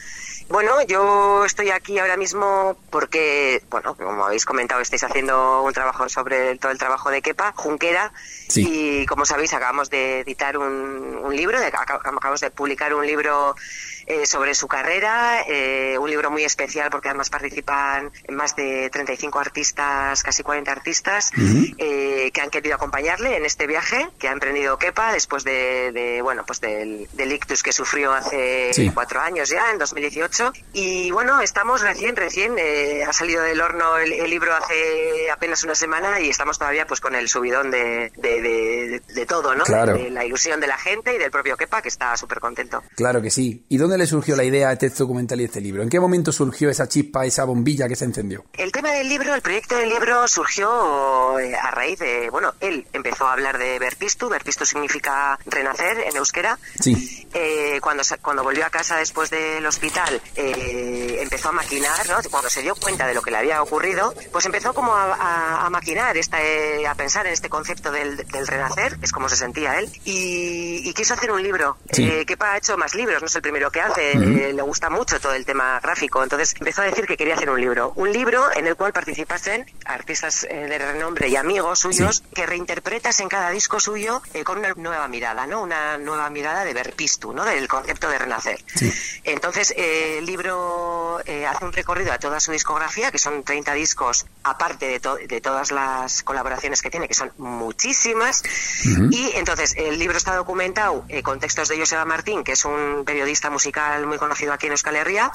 Bueno, 0.50 0.82
yo 0.87 1.46
estoy 1.46 1.70
aquí 1.70 1.98
ahora 1.98 2.18
mismo 2.18 2.76
porque, 2.90 3.62
bueno, 3.70 3.94
como 3.94 4.26
habéis 4.26 4.44
comentado, 4.44 4.82
estáis 4.82 5.04
haciendo 5.04 5.62
un 5.62 5.72
trabajo 5.72 6.06
sobre 6.10 6.58
todo 6.58 6.70
el 6.70 6.76
trabajo 6.76 7.10
de 7.10 7.13
Kepa, 7.22 7.53
Junquera, 7.57 8.12
y 8.55 9.07
como 9.07 9.24
sabéis 9.24 9.53
acabamos 9.55 9.90
de 9.90 10.20
editar 10.20 10.59
un, 10.59 11.18
un 11.22 11.37
libro, 11.37 11.59
acabamos 11.59 12.40
de 12.40 12.50
publicar 12.50 12.94
un 12.94 13.07
libro 13.07 13.55
eh, 14.06 14.26
sobre 14.26 14.54
su 14.54 14.68
carrera, 14.68 15.42
eh, 15.48 15.96
un 15.98 16.10
libro 16.10 16.30
muy 16.30 16.44
especial 16.44 16.90
porque 16.90 17.08
además 17.08 17.30
participan 17.30 18.10
más 18.28 18.54
de 18.54 18.90
35 18.90 19.38
artistas, 19.38 20.22
casi 20.22 20.42
40 20.42 20.70
artistas, 20.70 21.30
eh, 21.78 22.30
que 22.32 22.40
han 22.40 22.50
querido 22.50 22.74
acompañarle 22.74 23.36
en 23.36 23.44
este 23.44 23.66
viaje 23.66 24.08
que 24.18 24.28
ha 24.28 24.32
emprendido 24.32 24.78
Kepa 24.78 25.12
después 25.12 25.44
de, 25.44 26.20
bueno, 26.22 26.44
pues 26.46 26.60
del, 26.60 27.08
ictus 27.16 27.62
que 27.62 27.72
sufrió 27.72 28.12
hace 28.12 28.70
cuatro 28.92 29.20
años 29.20 29.48
ya, 29.48 29.70
en 29.70 29.78
2018. 29.78 30.52
Y 30.74 31.10
bueno, 31.10 31.40
estamos 31.40 31.80
recién, 31.80 32.14
recién, 32.16 32.56
ha 33.06 33.12
salido 33.12 33.42
del 33.42 33.60
horno 33.60 33.96
el, 33.98 34.24
libro 34.28 34.54
hace 34.54 35.30
apenas 35.30 35.62
una 35.64 35.74
semana 35.74 36.20
y 36.20 36.28
estamos 36.28 36.58
todavía 36.58 36.86
pues 36.86 37.00
con 37.00 37.14
el 37.14 37.28
subidón 37.28 37.70
de, 37.70 38.10
de, 38.16 39.26
todo, 39.26 39.54
¿no? 39.54 39.64
De 39.64 40.10
la 40.10 40.24
ilusión 40.24 40.60
de 40.60 40.66
la 40.66 40.76
gente 40.76 41.14
y 41.14 41.18
del 41.18 41.30
propio 41.30 41.56
Kepa 41.56 41.80
que 41.80 41.88
está 41.88 42.16
súper 42.16 42.40
contento. 42.40 42.82
Claro 42.94 43.22
que 43.22 43.30
sí. 43.30 43.64
¿Y 43.68 43.76
dónde 43.76 43.93
le 43.96 44.07
surgió 44.07 44.37
la 44.37 44.44
idea 44.44 44.68
a 44.68 44.72
este 44.72 44.90
documental 44.90 45.40
y 45.40 45.44
este 45.44 45.61
libro? 45.61 45.83
¿En 45.83 45.88
qué 45.88 46.00
momento 46.00 46.33
surgió 46.33 46.70
esa 46.70 46.88
chispa, 46.88 47.24
esa 47.24 47.44
bombilla 47.44 47.88
que 47.88 47.96
se 47.96 48.04
encendió? 48.04 48.44
El 48.54 48.72
tema 48.72 48.92
del 48.92 49.09
libro, 49.09 49.35
el 49.35 49.42
proyecto 49.42 49.76
del 49.76 49.88
libro 49.88 50.26
surgió 50.28 51.38
eh, 51.38 51.54
a 51.54 51.70
raíz 51.70 51.98
de, 51.98 52.30
bueno, 52.30 52.54
él 52.61 52.87
empezó 52.92 53.26
a 53.26 53.33
hablar 53.33 53.59
de 53.59 53.78
Verpistu, 53.78 54.28
Verpistu 54.28 54.64
significa 54.64 55.38
renacer 55.46 55.98
en 56.00 56.16
euskera. 56.16 56.59
Sí. 56.80 57.26
Eh, 57.33 57.80
cuando, 57.80 58.02
cuando 58.22 58.42
volvió 58.42 58.64
a 58.64 58.70
casa 58.70 58.96
después 58.96 59.30
del 59.30 59.64
hospital, 59.66 60.20
eh, 60.37 61.18
empezó 61.20 61.48
a 61.48 61.52
maquinar, 61.52 62.09
¿no? 62.09 62.16
Cuando 62.30 62.48
se 62.48 62.62
dio 62.62 62.74
cuenta 62.76 63.07
de 63.07 63.14
lo 63.14 63.22
que 63.22 63.30
le 63.30 63.38
había 63.38 63.62
ocurrido, 63.62 64.14
pues 64.33 64.46
empezó 64.46 64.72
como 64.72 64.94
a, 64.94 65.68
maquinar, 65.70 66.16
esta, 66.16 66.38
a 66.88 66.94
pensar 66.94 67.26
en 67.26 67.33
este 67.33 67.48
concepto 67.48 67.90
del, 67.90 68.18
renacer, 68.46 68.98
es 69.02 69.11
como 69.11 69.28
se 69.28 69.37
sentía 69.37 69.78
él, 69.78 69.90
y, 70.04 70.92
quiso 70.94 71.14
hacer 71.14 71.33
un 71.33 71.42
libro. 71.42 71.76
Sí. 71.90 72.09
ha 72.38 72.57
hecho 72.57 72.76
más 72.76 72.94
libros, 72.94 73.20
no 73.20 73.26
es 73.26 73.35
el 73.35 73.42
primero 73.42 73.70
que 73.70 73.80
eh, 73.96 74.52
le 74.54 74.62
gusta 74.62 74.88
mucho 74.88 75.20
todo 75.20 75.34
el 75.34 75.44
tema 75.44 75.78
gráfico, 75.80 76.22
entonces 76.22 76.54
empezó 76.58 76.82
a 76.82 76.86
decir 76.86 77.06
que 77.06 77.16
quería 77.16 77.34
hacer 77.34 77.50
un 77.50 77.60
libro. 77.60 77.92
Un 77.96 78.12
libro 78.12 78.44
en 78.54 78.66
el 78.66 78.76
cual 78.76 78.92
participasen 78.92 79.66
artistas 79.84 80.44
eh, 80.44 80.66
de 80.66 80.78
renombre 80.78 81.28
y 81.28 81.36
amigos 81.36 81.80
suyos 81.80 82.22
que 82.34 82.46
reinterpretas 82.46 83.20
en 83.20 83.28
cada 83.28 83.50
disco 83.50 83.80
suyo 83.80 84.22
eh, 84.32 84.42
con 84.42 84.58
una 84.58 84.72
nueva 84.74 85.06
mirada, 85.08 85.46
¿no? 85.46 85.62
Una 85.62 85.98
nueva 85.98 86.30
mirada 86.30 86.64
de 86.64 86.72
Verpistu, 86.72 87.32
¿no? 87.32 87.44
Del 87.44 87.68
concepto 87.68 88.08
de 88.08 88.18
renacer. 88.18 88.64
Entonces, 89.24 89.74
el 89.76 90.24
libro 90.24 91.18
hace 91.18 91.64
un 91.64 91.72
recorrido 91.72 92.12
a 92.12 92.18
toda 92.18 92.40
su 92.40 92.52
discografía, 92.52 93.10
que 93.10 93.18
son 93.18 93.42
30 93.42 93.74
discos, 93.74 94.26
aparte 94.42 94.86
de, 94.86 95.26
de 95.26 95.40
todas 95.40 95.70
las 95.70 96.22
colaboraciones 96.22 96.82
que 96.82 96.90
tiene, 96.90 97.08
que 97.08 97.14
son 97.14 97.32
muchísimas. 97.38 98.42
Y 99.10 99.32
entonces, 99.34 99.74
el 99.76 99.98
libro 99.98 100.16
está 100.16 100.34
documentado 100.36 101.04
con 101.22 101.38
textos 101.40 101.68
de 101.68 101.78
Joseba 101.78 102.04
Martín, 102.04 102.44
que 102.44 102.52
es 102.52 102.64
un 102.64 103.04
periodista 103.04 103.50
musical 103.50 103.73
muy 104.06 104.18
conocido 104.18 104.52
aquí 104.52 104.66
en 104.66 104.72
Euskal 104.72 104.96
Herria, 104.96 105.30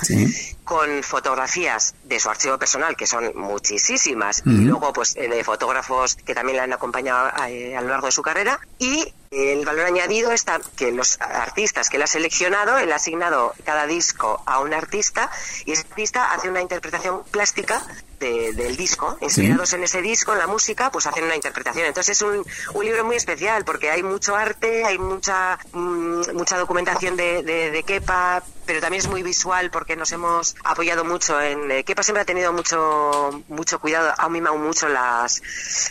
con 0.64 1.04
fotografías 1.04 1.96
de 2.04 2.20
su 2.20 2.30
archivo 2.30 2.58
personal, 2.58 2.96
que 2.96 3.08
son 3.08 3.32
muchísimas, 3.36 4.44
y 4.46 4.66
luego 4.66 4.94
pues 4.94 5.16
eh, 5.16 5.28
de 5.28 5.44
fotógrafos 5.44 6.16
que 6.16 6.34
también 6.34 6.58
le 6.58 6.64
han 6.64 6.74
acompañado 6.74 7.32
eh, 7.48 7.76
a, 7.76 7.82
lo 7.82 7.90
largo 7.90 8.08
de 8.08 8.12
su 8.12 8.22
carrera, 8.22 8.60
y 8.78 9.14
el 9.32 9.66
valor 9.66 9.86
añadido 9.86 10.32
está 10.32 10.60
que 10.76 10.92
los 10.92 11.20
artistas 11.22 11.90
que 11.90 11.98
él 11.98 12.04
ha 12.04 12.08
seleccionado, 12.08 12.78
él 12.78 12.92
ha 12.92 12.96
asignado 12.96 13.54
cada 13.64 13.86
disco 13.86 14.42
a 14.46 14.60
un 14.60 14.74
artista 14.74 15.30
y 15.66 15.74
ese 15.74 15.86
artista 15.90 16.34
hace 16.34 16.50
una 16.50 16.62
interpretación 16.62 17.24
plástica 17.30 17.84
del 18.20 18.76
disco, 18.76 19.18
inspirados 19.22 19.72
en 19.72 19.84
ese 19.84 20.02
disco, 20.02 20.34
en 20.34 20.40
la 20.40 20.48
música, 20.48 20.92
pues 20.92 21.08
hacen 21.08 21.24
una 21.24 21.36
interpretación. 21.36 21.86
Entonces 21.86 22.18
es 22.18 22.22
un, 22.22 22.46
un 22.74 22.86
libro 22.86 23.06
muy 23.06 23.16
especial 23.16 23.64
porque 23.64 23.90
hay 23.92 24.04
mucho 24.04 24.36
arte, 24.36 24.84
hay 24.84 24.98
mucha 24.98 25.58
mm, 25.72 26.34
mucha 26.34 26.58
documentación 26.58 27.16
de, 27.16 27.44
de, 27.44 27.72
de 27.72 27.84
Kepa, 27.84 28.44
pero 28.70 28.82
también 28.82 29.00
es 29.00 29.08
muy 29.08 29.24
visual 29.24 29.72
porque 29.72 29.96
nos 29.96 30.12
hemos 30.12 30.56
apoyado 30.64 31.04
mucho 31.04 31.42
en 31.42 31.72
eh, 31.72 31.84
Kepa 31.84 32.04
siempre 32.04 32.22
ha 32.22 32.26
tenido 32.26 32.54
mucho 32.54 33.42
mucho 33.48 33.80
cuidado 33.80 34.14
ha 34.16 34.30
mimado 34.30 34.58
mucho 34.58 34.88
las 34.88 35.42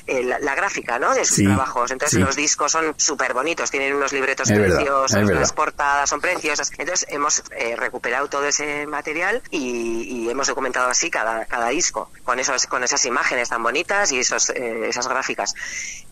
eh, 0.07 0.23
la, 0.23 0.55
gráfica 0.55 0.97
¿no? 1.01 1.13
de 1.13 1.25
sus 1.25 1.43
trabajos. 1.43 1.91
Entonces 1.91 2.21
los 2.21 2.37
discos 2.37 2.71
son 2.71 2.95
súper 2.97 3.35
bonitos 3.35 3.73
tienen 3.73 3.97
unos 3.97 4.13
libretos 4.13 4.47
preciosos 4.49 5.11
las 5.29 5.53
portadas 5.53 6.09
son 6.09 6.21
preciosas. 6.21 6.71
Entonces 6.79 7.05
hemos 7.09 7.43
eh, 7.51 7.75
recuperado 7.75 8.29
todo 8.29 8.45
ese 8.45 8.87
material 8.87 9.43
y, 9.51 10.27
y, 10.27 10.31
hemos 10.31 10.47
documentado 10.47 10.89
así 10.89 11.11
cada, 11.11 11.47
cada 11.47 11.71
disco 11.71 12.13
con 12.23 12.39
esos 12.39 12.69
con 12.69 12.85
esas 12.85 13.05
imágenes 13.07 13.49
tan 13.49 13.61
bonitas 13.61 14.13
y 14.13 14.21
esos, 14.21 14.51
esas 14.51 15.09
gráficas. 15.09 15.53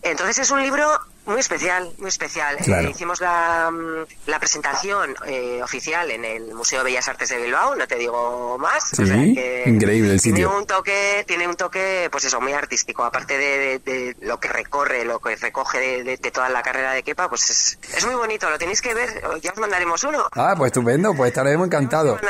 Entonces 0.01 0.39
es 0.39 0.51
un 0.51 0.61
libro 0.61 0.99
muy 1.27 1.41
especial, 1.41 1.91
muy 1.97 2.07
especial. 2.07 2.55
Eh, 2.65 2.89
hicimos 2.89 3.19
la, 3.19 3.69
mm, 3.69 4.29
la 4.29 4.39
presentación 4.39 5.13
eh, 5.25 5.61
oficial 5.61 6.09
en 6.09 6.23
el 6.23 6.53
Museo 6.53 6.79
de 6.79 6.85
Bellas 6.85 7.07
Artes 7.09 7.29
de 7.29 7.37
Bilbao, 7.37 7.75
no 7.75 7.85
te 7.85 7.95
digo 7.95 8.57
más. 8.57 8.91
Sí, 8.93 9.03
increíble 9.65 10.13
el 10.13 10.19
sitio. 10.21 10.47
Tiene 10.47 10.59
un 10.59 10.65
toque, 10.65 11.25
tiene 11.27 11.47
un 11.47 11.55
toque, 11.55 12.07
pues 12.09 12.23
eso, 12.23 12.39
muy 12.39 12.53
artístico. 12.53 13.03
Aparte 13.03 13.37
de, 13.37 14.15
lo 14.21 14.39
que 14.39 14.47
recorre, 14.47 15.03
lo 15.03 15.19
que 15.19 15.35
recoge 15.35 16.03
de, 16.03 16.17
toda 16.31 16.47
la 16.49 16.63
carrera 16.63 16.93
de 16.93 17.03
Kepa, 17.03 17.27
pues 17.27 17.49
es, 17.49 17.79
es, 17.95 18.05
muy 18.05 18.15
bonito. 18.15 18.49
Lo 18.49 18.57
tenéis 18.57 18.81
que 18.81 18.93
ver. 18.93 19.21
Ya 19.41 19.51
os 19.51 19.57
mandaremos 19.57 20.03
uno. 20.05 20.27
Ah, 20.31 20.55
pues 20.57 20.69
estupendo. 20.69 21.13
Pues 21.13 21.29
estaremos 21.29 21.67
encantados. 21.67 22.21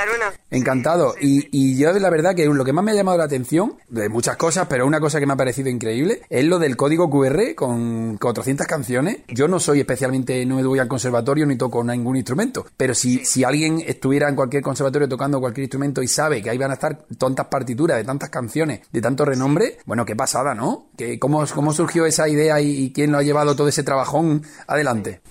Encantado. 0.49 1.13
Y, 1.21 1.47
y 1.51 1.77
yo 1.77 1.91
la 1.93 2.09
verdad 2.09 2.35
que 2.35 2.45
lo 2.45 2.65
que 2.65 2.73
más 2.73 2.83
me 2.83 2.91
ha 2.91 2.95
llamado 2.95 3.17
la 3.19 3.25
atención 3.25 3.77
de 3.89 4.09
muchas 4.09 4.37
cosas, 4.37 4.67
pero 4.67 4.87
una 4.87 4.99
cosa 4.99 5.19
que 5.19 5.27
me 5.27 5.33
ha 5.33 5.37
parecido 5.37 5.69
increíble 5.69 6.23
es 6.29 6.45
lo 6.45 6.57
del 6.57 6.75
código 6.75 7.09
QR 7.09 7.53
con 7.55 8.17
400 8.17 8.65
canciones 8.65 8.86
yo 9.27 9.47
no 9.47 9.59
soy 9.59 9.81
especialmente, 9.81 10.45
no 10.45 10.55
me 10.55 10.63
voy 10.63 10.79
al 10.79 10.87
conservatorio 10.87 11.45
ni 11.45 11.55
toco 11.55 11.83
ningún 11.83 12.15
instrumento, 12.15 12.65
pero 12.75 12.93
si, 12.93 13.25
si 13.25 13.43
alguien 13.43 13.83
estuviera 13.85 14.29
en 14.29 14.35
cualquier 14.35 14.63
conservatorio 14.63 15.07
tocando 15.07 15.39
cualquier 15.39 15.65
instrumento 15.65 16.01
y 16.01 16.07
sabe 16.07 16.41
que 16.41 16.49
ahí 16.49 16.57
van 16.57 16.71
a 16.71 16.75
estar 16.75 16.97
tantas 17.17 17.47
partituras 17.47 17.97
de 17.97 18.03
tantas 18.03 18.29
canciones, 18.29 18.81
de 18.91 19.01
tanto 19.01 19.25
renombre, 19.25 19.77
bueno, 19.85 20.05
qué 20.05 20.15
pasada, 20.15 20.53
¿no? 20.53 20.87
¿Qué, 20.97 21.19
cómo, 21.19 21.45
¿Cómo 21.53 21.73
surgió 21.73 22.05
esa 22.05 22.27
idea 22.27 22.59
y, 22.61 22.85
y 22.85 22.91
quién 22.91 23.11
lo 23.11 23.17
ha 23.17 23.23
llevado 23.23 23.55
todo 23.55 23.67
ese 23.67 23.83
trabajón 23.83 24.43
adelante? 24.67 25.21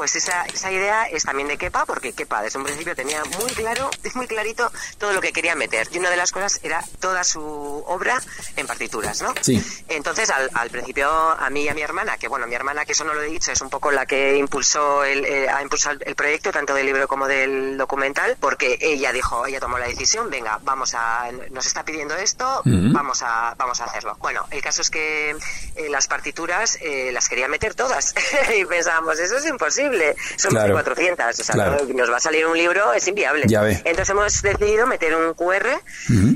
Pues 0.00 0.16
esa, 0.16 0.46
esa 0.46 0.72
idea 0.72 1.04
es 1.04 1.24
también 1.24 1.46
de 1.46 1.58
Kepa, 1.58 1.84
porque 1.84 2.14
Kepa 2.14 2.40
desde 2.40 2.58
un 2.58 2.64
principio 2.64 2.96
tenía 2.96 3.22
muy 3.38 3.50
claro, 3.50 3.90
muy 4.14 4.26
clarito 4.26 4.72
todo 4.96 5.12
lo 5.12 5.20
que 5.20 5.30
quería 5.30 5.54
meter. 5.54 5.88
Y 5.92 5.98
una 5.98 6.08
de 6.08 6.16
las 6.16 6.32
cosas 6.32 6.58
era 6.62 6.82
toda 7.00 7.22
su 7.22 7.42
obra 7.86 8.18
en 8.56 8.66
partituras, 8.66 9.20
¿no? 9.20 9.34
Sí. 9.42 9.62
Entonces, 9.88 10.30
al, 10.30 10.48
al 10.54 10.70
principio, 10.70 11.10
a 11.10 11.50
mí 11.50 11.64
y 11.64 11.68
a 11.68 11.74
mi 11.74 11.82
hermana, 11.82 12.16
que 12.16 12.28
bueno, 12.28 12.46
mi 12.46 12.54
hermana, 12.54 12.86
que 12.86 12.92
eso 12.92 13.04
no 13.04 13.12
lo 13.12 13.20
he 13.20 13.26
dicho, 13.26 13.52
es 13.52 13.60
un 13.60 13.68
poco 13.68 13.90
la 13.90 14.06
que 14.06 14.38
impulsó 14.38 15.04
el, 15.04 15.22
eh, 15.26 15.50
ha 15.50 15.60
impulsado 15.60 15.98
el 16.00 16.14
proyecto, 16.14 16.50
tanto 16.50 16.72
del 16.72 16.86
libro 16.86 17.06
como 17.06 17.28
del 17.28 17.76
documental, 17.76 18.38
porque 18.40 18.78
ella 18.80 19.12
dijo, 19.12 19.44
ella 19.44 19.60
tomó 19.60 19.76
la 19.76 19.86
decisión, 19.86 20.30
venga, 20.30 20.58
vamos 20.62 20.94
a, 20.94 21.30
nos 21.50 21.66
está 21.66 21.84
pidiendo 21.84 22.16
esto, 22.16 22.62
vamos 22.64 23.22
a, 23.22 23.54
vamos 23.58 23.82
a 23.82 23.84
hacerlo. 23.84 24.16
Bueno, 24.18 24.46
el 24.50 24.62
caso 24.62 24.80
es 24.80 24.88
que 24.88 25.36
eh, 25.76 25.90
las 25.90 26.06
partituras 26.06 26.78
eh, 26.80 27.10
las 27.12 27.28
quería 27.28 27.48
meter 27.48 27.74
todas 27.74 28.14
y 28.58 28.64
pensábamos, 28.64 29.18
eso 29.18 29.36
es 29.36 29.44
imposible 29.44 29.89
son 30.36 30.52
400, 30.52 31.40
o 31.40 31.44
sea, 31.44 31.56
nos 31.94 32.10
va 32.10 32.16
a 32.16 32.20
salir 32.20 32.46
un 32.46 32.56
libro, 32.56 32.92
es 32.92 33.06
inviable. 33.08 33.44
Entonces 33.84 34.10
hemos 34.10 34.42
decidido 34.42 34.86
meter 34.86 35.14
un 35.14 35.34
QR, 35.34 35.66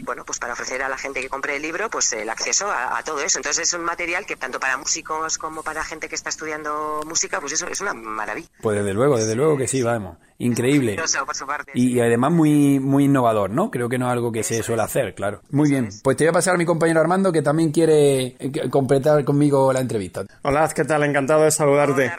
bueno, 0.04 0.24
pues 0.24 0.38
para 0.38 0.52
ofrecer 0.52 0.82
a 0.82 0.88
la 0.88 0.98
gente 0.98 1.20
que 1.20 1.28
compre 1.28 1.56
el 1.56 1.62
libro, 1.62 1.90
pues 1.90 2.12
el 2.12 2.28
acceso 2.28 2.70
a, 2.70 3.02
todo 3.04 3.20
eso. 3.20 3.38
Entonces 3.38 3.68
es 3.68 3.74
un 3.74 3.84
material 3.84 4.24
que 4.26 4.36
tanto 4.36 4.58
para 4.58 4.76
músicos 4.76 5.38
como 5.38 5.62
para 5.62 5.84
gente 5.84 6.08
que 6.08 6.14
está 6.14 6.30
estudiando 6.30 7.02
música, 7.06 7.40
pues 7.40 7.52
eso 7.52 7.66
es 7.68 7.80
una 7.80 7.94
maravilla. 7.94 8.48
Pues 8.60 8.78
desde 8.78 8.94
luego, 8.94 9.18
desde 9.18 9.34
luego 9.34 9.56
que 9.56 9.68
sí, 9.68 9.82
vamos. 9.82 10.16
Increíble. 10.38 10.96
Y, 11.74 12.00
además 12.00 12.32
muy, 12.32 12.80
muy 12.80 13.04
innovador, 13.04 13.50
¿no? 13.50 13.70
Creo 13.70 13.88
que 13.88 13.98
no 13.98 14.06
es 14.06 14.12
algo 14.12 14.32
que 14.32 14.42
se 14.42 14.62
suele 14.62 14.82
hacer, 14.82 15.14
claro. 15.14 15.40
Muy 15.50 15.70
bien. 15.70 15.90
Pues 16.02 16.16
te 16.16 16.24
voy 16.24 16.30
a 16.30 16.32
pasar 16.32 16.54
a 16.54 16.58
mi 16.58 16.64
compañero 16.64 17.00
Armando, 17.00 17.32
que 17.32 17.42
también 17.42 17.70
quiere 17.70 18.36
eh, 18.38 18.68
completar 18.70 19.24
conmigo 19.24 19.72
la 19.72 19.80
entrevista. 19.80 20.24
Hola, 20.42 20.68
¿qué 20.74 20.84
tal? 20.84 21.04
Encantado 21.04 21.44
de 21.44 21.50
saludarte. 21.50 22.12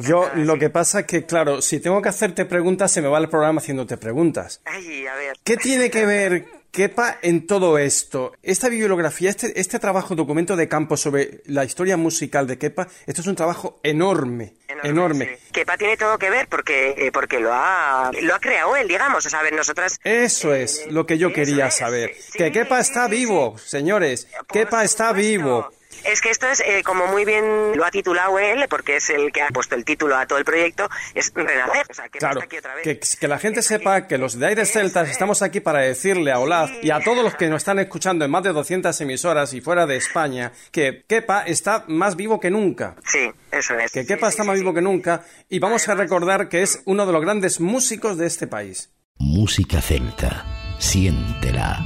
Yo 0.00 0.30
lo 0.34 0.58
que 0.58 0.70
pasa 0.70 1.00
es 1.00 1.06
que, 1.06 1.26
claro, 1.26 1.60
si 1.62 1.80
tengo 1.80 2.00
que 2.00 2.08
hacerte 2.08 2.44
preguntas, 2.44 2.90
se 2.90 3.02
me 3.02 3.08
va 3.08 3.18
el 3.18 3.28
programa 3.28 3.60
haciéndote 3.60 3.96
preguntas. 3.96 4.60
Ay, 4.64 5.06
a 5.06 5.14
ver. 5.14 5.36
¿Qué 5.44 5.56
tiene 5.56 5.90
que 5.90 6.06
ver 6.06 6.46
Kepa 6.70 7.18
en 7.22 7.46
todo 7.46 7.78
esto? 7.78 8.32
Esta 8.42 8.68
bibliografía, 8.68 9.30
este, 9.30 9.60
este 9.60 9.78
trabajo, 9.78 10.14
documento 10.14 10.56
de 10.56 10.68
campo 10.68 10.96
sobre 10.96 11.42
la 11.46 11.64
historia 11.64 11.96
musical 11.96 12.46
de 12.46 12.58
Kepa, 12.58 12.88
esto 13.06 13.20
es 13.20 13.26
un 13.26 13.36
trabajo 13.36 13.78
enorme, 13.82 14.54
enorme. 14.82 15.38
Kepa 15.52 15.76
tiene 15.76 15.96
todo 15.96 16.18
que 16.18 16.30
ver 16.30 16.48
porque, 16.48 16.94
eh, 16.96 17.12
porque 17.12 17.38
lo, 17.38 17.52
ha, 17.52 18.10
lo 18.22 18.34
ha 18.34 18.40
creado 18.40 18.76
él, 18.76 18.88
digamos. 18.88 19.24
O 19.26 19.30
sea, 19.30 19.40
nosotras... 19.50 20.00
Eso 20.02 20.54
es 20.54 20.86
lo 20.90 21.06
que 21.06 21.18
yo 21.18 21.32
quería 21.32 21.70
saber. 21.70 22.12
que 22.32 22.50
Kepa 22.50 22.80
está 22.80 23.06
vivo, 23.06 23.56
señores. 23.58 24.28
Kepa 24.48 24.82
está 24.82 25.12
vivo. 25.12 25.70
Es 26.04 26.20
que 26.20 26.30
esto 26.30 26.46
es, 26.48 26.60
eh, 26.60 26.82
como 26.84 27.06
muy 27.06 27.24
bien 27.24 27.76
lo 27.76 27.84
ha 27.84 27.90
titulado 27.90 28.38
él, 28.38 28.66
porque 28.68 28.96
es 28.96 29.10
el 29.10 29.32
que 29.32 29.42
ha 29.42 29.48
puesto 29.48 29.74
el 29.74 29.84
título 29.84 30.16
a 30.16 30.26
todo 30.26 30.38
el 30.38 30.44
proyecto, 30.44 30.88
es 31.14 31.32
Renacer. 31.34 31.86
O 31.90 31.94
sea, 31.94 32.08
que 32.08 32.18
claro, 32.18 32.40
aquí 32.42 32.58
otra 32.58 32.74
vez. 32.74 32.82
Que, 32.84 33.00
que, 33.18 33.28
la 33.28 33.38
gente 33.38 33.62
sepa 33.62 34.06
que 34.06 34.18
los 34.18 34.38
de 34.38 34.46
Aires 34.46 34.72
Celtas 34.72 35.08
estamos 35.08 35.42
aquí 35.42 35.60
para 35.60 35.80
decirle 35.80 36.32
a 36.32 36.38
Olaf 36.38 36.70
y 36.82 36.90
a 36.90 37.00
todos 37.00 37.24
los 37.24 37.34
que 37.36 37.48
nos 37.48 37.58
están 37.58 37.78
escuchando 37.78 38.24
en 38.24 38.30
más 38.30 38.42
de 38.42 38.52
200 38.52 38.98
emisoras 39.00 39.52
y 39.54 39.60
fuera 39.60 39.86
de 39.86 39.96
España 39.96 40.52
que 40.70 41.04
Kepa 41.06 41.42
está 41.42 41.84
más 41.88 42.16
vivo 42.16 42.40
que 42.40 42.50
nunca. 42.50 42.96
Sí, 43.06 43.30
eso 43.50 43.78
es. 43.78 43.92
Que 43.92 44.06
Kepa 44.06 44.28
está 44.28 44.44
más 44.44 44.58
vivo 44.58 44.74
que 44.74 44.82
nunca 44.82 45.24
y 45.48 45.58
vamos 45.58 45.88
a 45.88 45.94
recordar 45.94 46.48
que 46.48 46.62
es 46.62 46.82
uno 46.84 47.06
de 47.06 47.12
los 47.12 47.22
grandes 47.22 47.60
músicos 47.60 48.18
de 48.18 48.26
este 48.26 48.46
país. 48.46 48.90
Música 49.18 49.80
celta. 49.80 50.44
Siéntela. 50.78 51.78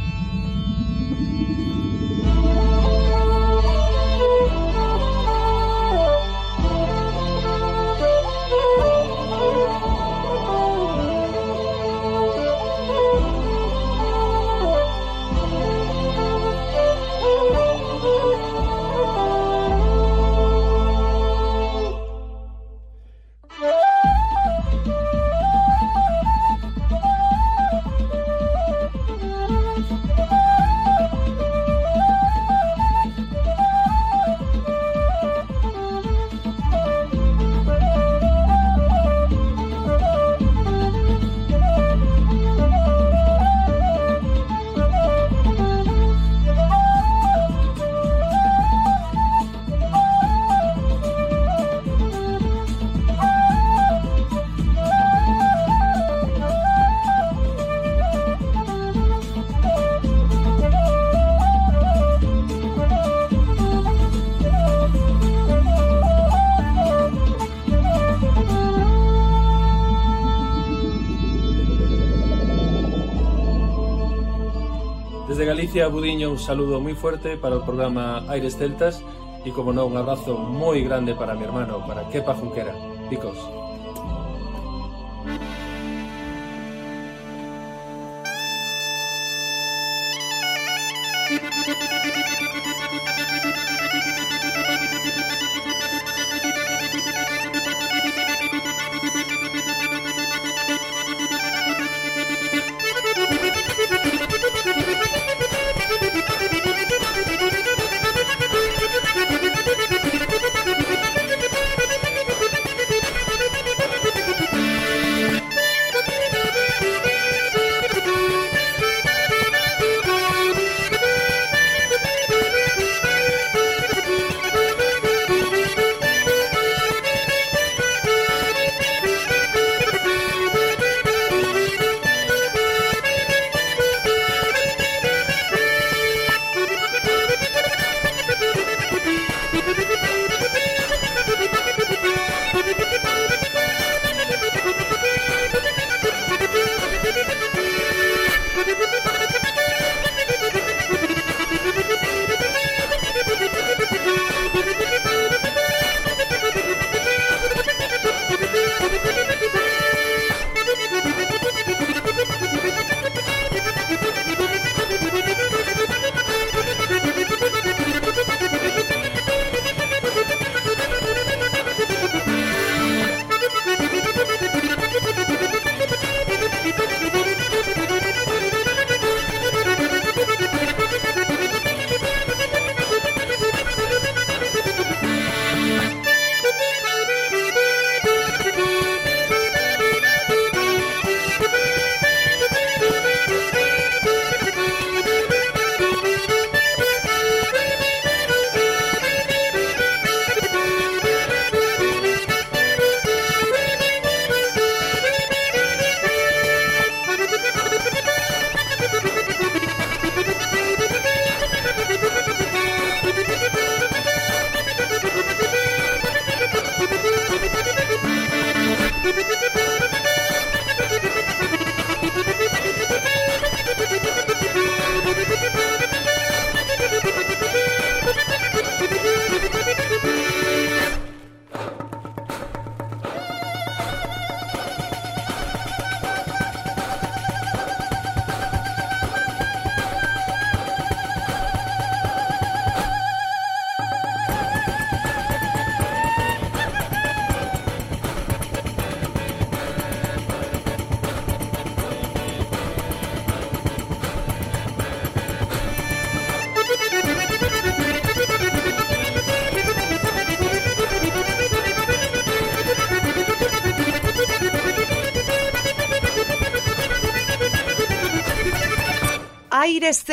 Un 75.91 76.39
saludo 76.39 76.81
muy 76.81 76.93
fuerte 76.93 77.39
para 77.39 77.57
el 77.57 77.63
programa 77.63 78.23
Aires 78.29 78.59
Celtas 78.59 79.03
y, 79.43 79.51
como 79.53 79.73
no, 79.73 79.87
un 79.87 79.97
abrazo 79.97 80.37
muy 80.37 80.85
grande 80.85 81.15
para 81.15 81.35
mi 81.35 81.45
hermano, 81.45 81.83
para 81.87 82.07
Kepa 82.11 82.35
Junquera. 82.35 82.75
Picos. 83.09 83.58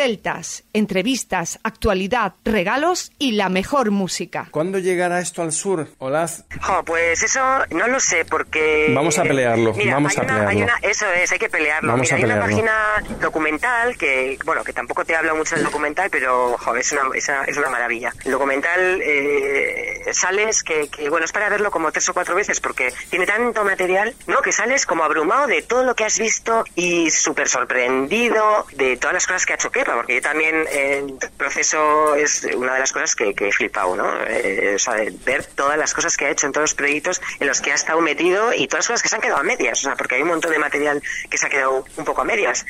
Celtas, 0.06 0.64
entrevistas, 0.72 1.60
actualidad, 1.64 2.34
regalos 2.44 3.12
y 3.18 3.32
la 3.32 3.50
mejor 3.50 3.90
música. 3.90 4.48
¿Cuándo 4.52 4.78
llegará 4.78 5.20
esto 5.20 5.42
al 5.42 5.52
sur, 5.52 5.88
Olaz? 5.98 6.44
pues 6.86 7.24
eso 7.24 7.40
no 7.72 7.88
lo 7.88 8.00
sé 8.00 8.24
porque... 8.24 8.92
Vamos 8.94 9.18
a 9.18 9.24
pelearlo, 9.24 9.74
vamos 9.74 10.16
a 10.16 10.22
pelearlo. 10.22 10.68
eso 10.84 11.08
es, 11.12 11.32
hay 11.32 11.40
que 11.40 11.50
pelearlo. 11.50 11.98
Mira, 11.98 12.18
hay 12.18 12.24
una 12.24 12.40
página 12.40 12.72
documental 13.20 13.98
que, 13.98 14.38
bueno, 14.46 14.64
que 14.64 14.74
tampoco 14.74 15.04
te 15.04 15.16
habla 15.16 15.34
mucho 15.34 15.56
del 15.56 15.64
documental, 15.64 16.08
pero 16.12 16.56
es, 16.78 16.92
una, 16.92 17.02
es, 17.16 17.58
una, 17.58 17.70
maravilla. 17.72 18.14
El 18.26 18.34
documental 18.34 19.02
eh, 19.02 19.85
sales 20.16 20.64
que, 20.64 20.88
que, 20.90 21.10
bueno, 21.10 21.26
es 21.26 21.32
para 21.32 21.50
verlo 21.50 21.72
como 21.72 21.92
tres 21.92 22.08
o 22.10 22.14
cuatro 22.14 22.36
veces 22.36 22.60
porque 22.60 22.94
tiene 23.10 23.26
tanto 23.26 23.64
material, 23.64 24.14
¿no? 24.28 24.42
Que 24.42 24.52
sales 24.52 24.86
como 24.86 25.04
abrumado 25.04 25.48
de 25.48 25.62
todo 25.62 25.84
lo 25.84 25.96
que 25.96 26.06
has 26.06 26.18
visto 26.18 26.64
y 26.76 27.10
súper 27.10 27.48
sorprendido 27.48 28.66
de 28.74 28.98
todas 28.98 29.14
las 29.14 29.28
cosas 29.28 29.46
que 29.46 29.54
ha 29.54 29.56
hecho 29.56 29.72
Kepa, 29.72 29.96
porque 29.96 30.16
yo 30.16 30.22
también 30.22 30.66
el 30.72 31.18
proceso 31.38 32.16
es 32.16 32.44
una 32.56 32.74
de 32.74 32.80
las 32.80 32.92
cosas 32.92 33.16
que, 33.16 33.36
he 33.38 33.52
flipado, 33.52 33.96
¿no? 33.96 34.12
Eh, 34.28 34.74
o 34.76 34.80
sea, 34.80 34.96
ver 35.26 35.46
todas 35.46 35.78
las 35.78 35.94
cosas 35.94 36.18
que 36.18 36.26
ha 36.26 36.30
hecho 36.30 36.48
en 36.48 36.54
todos 36.54 36.64
los 36.64 36.74
proyectos 36.74 37.22
en 37.40 37.48
los 37.48 37.62
que 37.62 37.72
ha 37.72 37.76
estado 37.76 38.02
metido 38.02 38.54
y 38.54 38.68
todas 38.68 38.86
las 38.86 38.88
cosas 38.88 39.04
que 39.04 39.10
se 39.10 39.16
han 39.16 39.22
quedado 39.22 39.40
a 39.40 39.44
medias, 39.44 39.80
o 39.80 39.84
sea, 39.84 39.96
porque 39.96 40.16
hay 40.16 40.22
un 40.22 40.30
montón 40.30 40.52
de 40.52 40.60
material 40.60 41.02
que 41.30 41.38
se 41.38 41.46
ha 41.46 41.50
quedado 41.50 41.86
un 41.98 42.06
poco 42.06 42.22
a 42.22 42.26
medias. 42.26 42.66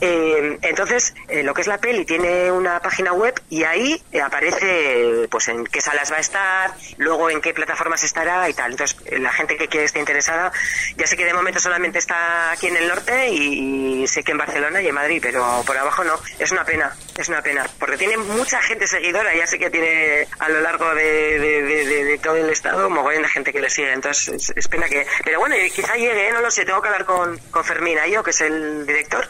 Eh, 0.00 0.58
entonces, 0.62 1.14
eh, 1.28 1.42
lo 1.42 1.54
que 1.54 1.62
es 1.62 1.66
la 1.66 1.78
peli 1.78 2.04
tiene 2.04 2.50
una 2.52 2.80
página 2.80 3.12
web 3.12 3.34
y 3.48 3.64
ahí 3.64 4.02
aparece, 4.22 5.28
pues, 5.30 5.48
en 5.48 5.64
qué 5.66 5.80
salas 5.80 6.12
va 6.12 6.16
a 6.16 6.20
estar, 6.20 6.74
luego 6.98 7.30
en 7.30 7.40
qué 7.40 7.54
plataformas 7.54 8.02
estará 8.02 8.48
y 8.48 8.54
tal. 8.54 8.72
Entonces, 8.72 8.96
la 9.18 9.32
gente 9.32 9.56
que 9.56 9.68
quiere 9.68 9.86
esté 9.86 9.98
interesada, 9.98 10.52
ya 10.96 11.06
sé 11.06 11.16
que 11.16 11.24
de 11.24 11.34
momento 11.34 11.60
solamente 11.60 11.98
está 11.98 12.52
aquí 12.52 12.68
en 12.68 12.76
el 12.76 12.88
norte 12.88 13.28
y 13.30 14.06
sé 14.06 14.22
que 14.22 14.32
en 14.32 14.38
Barcelona 14.38 14.80
y 14.80 14.88
en 14.88 14.94
Madrid, 14.94 15.18
pero 15.22 15.62
por 15.66 15.76
abajo 15.76 16.04
no. 16.04 16.18
Es 16.38 16.50
una 16.52 16.64
pena, 16.64 16.94
es 17.16 17.28
una 17.28 17.42
pena, 17.42 17.66
porque 17.78 17.96
tiene 17.96 18.16
mucha 18.16 18.60
gente 18.62 18.86
seguidora, 18.86 19.34
ya 19.34 19.46
sé 19.46 19.58
que 19.58 19.70
tiene 19.70 20.26
a 20.38 20.48
lo 20.48 20.60
largo 20.60 20.94
de, 20.94 22.18
todo 22.22 22.36
el 22.36 22.50
estado 22.50 22.90
mogollón 22.90 23.22
de 23.22 23.28
gente 23.28 23.52
que 23.52 23.60
le 23.60 23.70
sigue, 23.70 23.92
entonces 23.92 24.52
es, 24.54 24.68
pena 24.68 24.88
que... 24.88 25.06
Pero 25.24 25.40
bueno, 25.40 25.56
quizá 25.74 25.94
llegue, 25.94 26.28
¿eh? 26.28 26.32
no 26.32 26.40
lo 26.40 26.50
sé, 26.50 26.64
tengo 26.64 26.80
que 26.80 26.88
hablar 26.88 27.04
con, 27.04 27.38
con 27.50 27.64
Fermín 27.64 27.98
yo 28.10 28.22
que 28.22 28.30
es 28.30 28.40
el 28.40 28.86
director, 28.86 29.28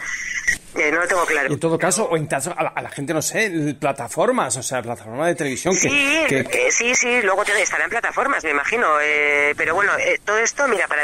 eh, 0.74 0.90
no 0.90 1.00
lo 1.00 1.06
tengo 1.06 1.24
claro. 1.26 1.52
en 1.52 1.60
todo 1.60 1.78
caso, 1.78 2.08
o 2.10 2.16
en 2.16 2.26
caso, 2.26 2.54
a 2.56 2.80
la, 2.80 2.90
gente, 2.90 3.12
no 3.12 3.20
sé, 3.20 3.76
plataformas, 3.78 4.56
o 4.56 4.62
sea, 4.62 4.80
plataformas 4.80 5.26
de 5.28 5.34
televisión 5.34 5.74
que... 5.74 5.80
Sí, 5.80 6.24
que, 6.28 6.70
sí, 6.70 6.94
sí, 6.94 7.20
luego 7.22 7.42
estará 7.42 7.84
en 7.84 7.90
plataformas, 7.90 8.42
me 8.44 8.50
imagino. 8.50 8.86
Eh, 9.02 9.52
pero 9.56 9.74
bueno, 9.74 9.92
eh, 9.98 10.18
todo 10.24 10.38
esto, 10.38 10.66
mira, 10.68 10.88
para 10.88 11.02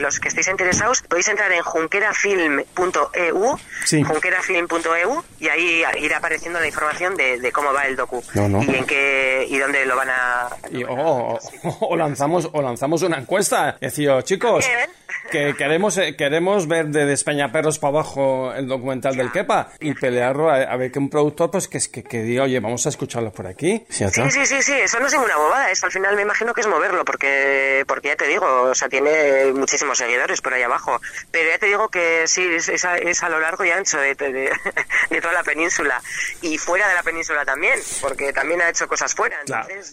los 0.00 0.20
que 0.20 0.28
estéis 0.28 0.46
interesados, 0.48 1.02
podéis 1.02 1.26
entrar 1.28 1.50
en 1.52 1.62
junquerafilm.eu, 1.62 3.58
sí. 3.84 4.02
junquerafilm.eu, 4.04 5.24
y 5.40 5.48
ahí 5.48 5.82
irá 5.98 6.18
apareciendo 6.18 6.60
la 6.60 6.66
información 6.66 7.16
de, 7.16 7.50
cómo 7.52 7.72
va 7.72 7.86
el 7.86 7.96
docu. 7.96 8.22
Y 8.34 8.74
en 8.74 8.84
qué, 8.86 9.46
y 9.48 9.58
dónde 9.58 9.84
lo 9.84 9.96
van 9.96 10.10
a... 10.10 10.48
o, 10.88 11.96
lanzamos, 11.96 12.48
o 12.52 12.62
lanzamos 12.62 13.02
una 13.02 13.18
encuesta. 13.18 13.76
Decía, 13.80 14.16
oh, 14.16 14.22
chicos, 14.22 14.64
que 15.30 15.54
queremos, 15.56 15.98
queremos 16.16 16.68
ver 16.68 16.88
de 16.88 17.12
España 17.12 17.50
Perros 17.50 17.78
para 17.78 17.98
abajo 17.98 18.52
el 18.54 18.68
documental 18.68 18.91
del 19.00 19.32
Kepa 19.32 19.72
y 19.80 19.94
pelearlo 19.94 20.50
a, 20.50 20.76
ver 20.76 20.90
que 20.90 20.98
un 20.98 21.08
productor 21.08 21.50
pues 21.50 21.68
que, 21.68 21.78
que, 21.90 22.02
que 22.02 22.22
diga, 22.22 22.44
oye, 22.44 22.60
vamos 22.60 22.84
a 22.86 22.88
escucharlo 22.88 23.32
por 23.32 23.46
aquí. 23.46 23.84
¿Sí, 23.88 24.04
sí, 24.08 24.46
sí, 24.46 24.62
sí, 24.62 24.72
eso 24.72 25.00
no 25.00 25.06
es 25.06 25.12
ninguna 25.12 25.36
bobada, 25.36 25.70
eso 25.70 25.86
al 25.86 25.92
final 25.92 26.16
me 26.16 26.22
imagino 26.22 26.52
que 26.54 26.60
es 26.60 26.66
moverlo, 26.66 27.04
porque, 27.04 27.84
porque 27.86 28.08
ya 28.08 28.16
te 28.16 28.26
digo, 28.26 28.46
o 28.46 28.74
sea, 28.74 28.88
tiene 28.88 29.52
muchísimos 29.52 29.98
seguidores 29.98 30.40
por 30.40 30.54
ahí 30.54 30.62
abajo, 30.62 31.00
pero 31.30 31.50
ya 31.50 31.58
te 31.58 31.66
digo 31.66 31.88
que 31.88 32.26
sí, 32.26 32.42
es, 32.42 32.68
es, 32.68 32.84
a, 33.22 33.28
lo 33.28 33.40
largo 33.40 33.64
y 33.64 33.70
ancho 33.70 33.98
de, 33.98 34.14
de, 35.10 35.20
toda 35.20 35.34
la 35.34 35.42
península 35.42 36.00
y 36.40 36.58
fuera 36.58 36.88
de 36.88 36.94
la 36.94 37.02
península 37.02 37.44
también, 37.44 37.78
porque 38.00 38.32
también 38.32 38.60
ha 38.62 38.68
hecho 38.68 38.88
cosas 38.88 39.14
fuera. 39.14 39.38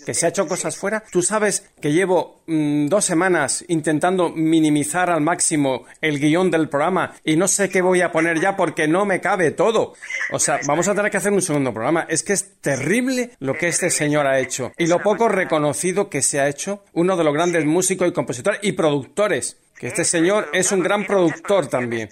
que 0.06 0.14
se 0.14 0.26
ha 0.26 0.30
hecho 0.30 0.48
cosas 0.48 0.78
fuera. 0.78 1.04
Tú 1.12 1.22
sabes 1.22 1.64
que 1.82 1.92
llevo 1.92 2.42
mm, 2.48 2.88
dos 2.88 3.06
semanas 3.06 3.64
intentando 3.68 4.30
minimizar 4.30 5.10
al 5.10 5.22
máximo 5.22 5.86
el 6.02 6.20
guion 6.20 6.52
del 6.52 6.70
programa 6.70 7.16
y 7.24 7.36
no 7.36 7.48
sé 7.48 7.70
qué 7.70 7.82
voy 7.82 8.02
a 8.02 8.12
poner 8.12 8.40
ya 8.40 8.56
porque 8.56 8.88
no 8.90 9.06
me 9.06 9.22
cabe 9.22 9.52
todo. 9.52 9.94
O 10.32 10.40
sea, 10.40 10.60
vamos 10.68 10.88
a 10.88 10.96
tener 10.96 11.12
que 11.12 11.18
hacer 11.18 11.32
un 11.32 11.42
segundo 11.42 11.74
programa. 11.74 12.06
Es 12.10 12.24
que 12.24 12.34
es 12.34 12.60
terrible 12.62 13.32
lo 13.40 13.54
que 13.54 13.68
este 13.68 13.90
señor 13.90 14.28
ha 14.28 14.40
hecho 14.40 14.72
y 14.78 14.88
lo 14.88 15.00
poco 15.00 15.30
reconocido 15.30 16.10
que 16.10 16.22
se 16.22 16.40
ha 16.40 16.48
hecho 16.48 16.84
uno 16.94 17.16
de 17.16 17.24
los 17.24 17.34
grandes 17.34 17.66
músicos 17.66 18.08
y 18.08 18.12
compositores 18.12 18.60
y 18.64 18.74
productores 18.74 19.58
que 19.80 19.88
este 19.88 20.04
señor 20.04 20.50
es 20.52 20.72
un 20.74 20.82
gran 20.82 21.06
productor 21.06 21.68
también. 21.68 22.10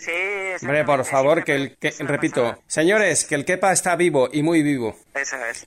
Hombre, 0.62 0.84
por 0.84 1.06
favor, 1.06 1.44
que 1.44 1.56
el 1.56 1.78
que, 1.78 1.94
repito, 2.00 2.58
señores, 2.68 3.26
que 3.26 3.36
el 3.36 3.46
Kepa 3.46 3.72
está 3.72 3.96
vivo 3.96 4.30
y 4.32 4.44
muy 4.44 4.64
vivo. 4.64 4.96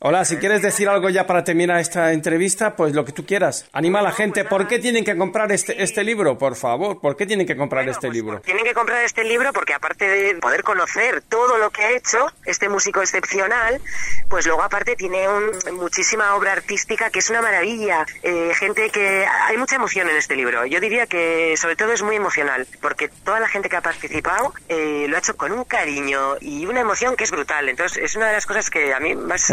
Hola, 0.01 0.25
si 0.25 0.37
quieres 0.37 0.63
decir 0.63 0.89
algo 0.89 1.09
ya 1.09 1.27
para 1.27 1.43
terminar 1.43 1.81
esta 1.81 2.13
entrevista, 2.13 2.77
pues 2.77 2.95
lo 2.95 3.05
que 3.05 3.13
tú 3.13 3.27
quieras. 3.27 3.69
Anima 3.73 3.99
a 3.99 4.03
la 4.03 4.13
gente. 4.13 4.45
¿Por 4.45 4.69
qué 4.69 4.79
tienen 4.79 5.05
que 5.05 5.17
comprar 5.17 5.51
este, 5.51 5.83
este 5.83 6.05
libro? 6.05 6.39
Por 6.39 6.55
favor, 6.55 7.01
¿por 7.01 7.17
qué 7.17 7.27
tienen 7.27 7.47
que 7.47 7.57
comprar 7.57 7.89
este 7.89 8.09
pues, 8.09 8.13
libro? 8.13 8.41
Tienen 8.41 8.65
que 8.65 8.75
comprar 8.75 9.05
este 9.05 9.25
libro 9.25 9.53
porque 9.53 9.75
aparte 9.75 10.09
de 10.09 10.35
poder 10.37 10.63
conocer 10.63 11.23
todo 11.23 11.59
lo 11.59 11.71
que 11.71 11.83
ha 11.83 11.91
hecho 11.91 12.27
este 12.45 12.69
músico 12.69 13.01
excepcional, 13.01 13.81
pues 14.29 14.47
luego 14.47 14.63
aparte 14.63 14.95
tiene 14.95 15.27
muchísima 15.73 16.35
obra 16.37 16.53
artística 16.53 17.11
que 17.11 17.19
es 17.19 17.31
una 17.31 17.43
maravilla. 17.43 18.07
Eh, 18.23 18.53
gente 18.55 18.91
que 18.91 19.27
hay 19.27 19.57
mucha 19.57 19.77
emoción 19.77 20.09
en 20.09 20.17
este 20.17 20.37
libro. 20.37 20.65
Yo 20.67 20.81
diría 20.81 21.07
que 21.07 21.57
sobre 21.57 21.77
todo 21.77 21.93
es 21.93 22.03
muy 22.03 22.17
emocional, 22.17 22.67
porque 22.81 23.09
toda 23.09 23.41
la 23.41 23.49
gente 23.49 23.69
que 23.69 23.77
ha 23.77 23.83
participado 23.83 24.55
eh, 24.69 24.80
lo 25.09 25.17
ha 25.17 25.19
hecho 25.19 25.37
con 25.37 25.53
un 25.53 25.65
cariño 25.65 26.37
y 26.41 26.67
una 26.67 26.81
emoción 26.81 27.17
que 27.17 27.25
es 27.25 27.31
brutal. 27.31 27.69
Entonces, 27.69 28.03
es 28.03 28.17
una 28.17 28.29
de 28.29 28.35
las 28.35 28.47
cosas 28.47 28.71
que 28.71 28.93
a 28.93 29.01
mí 29.01 29.15
más, 29.15 29.51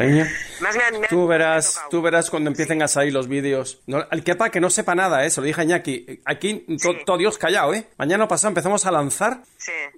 más 0.61 0.75
me, 0.75 1.07
Tú 1.07 1.27
verás, 1.27 1.81
tú 1.89 2.01
verás 2.01 2.29
cuando 2.29 2.49
empiecen 2.49 2.81
a 2.81 2.87
salir 2.87 3.13
los 3.13 3.27
vídeos. 3.27 3.81
No, 3.87 4.05
al 4.09 4.23
quepa 4.23 4.49
que 4.49 4.59
no 4.59 4.69
sepa 4.69 4.95
nada, 4.95 5.25
¿eh? 5.25 5.29
Se 5.29 5.41
lo 5.41 5.47
dije 5.47 5.61
a 5.61 5.63
Iñaki. 5.63 6.21
Aquí, 6.25 6.65
todo 7.05 7.17
Dios 7.17 7.37
callado, 7.37 7.73
¿eh? 7.73 7.87
Mañana 7.97 8.27
pasado 8.27 8.49
empezamos 8.49 8.85
a 8.85 8.91
lanzar. 8.91 9.41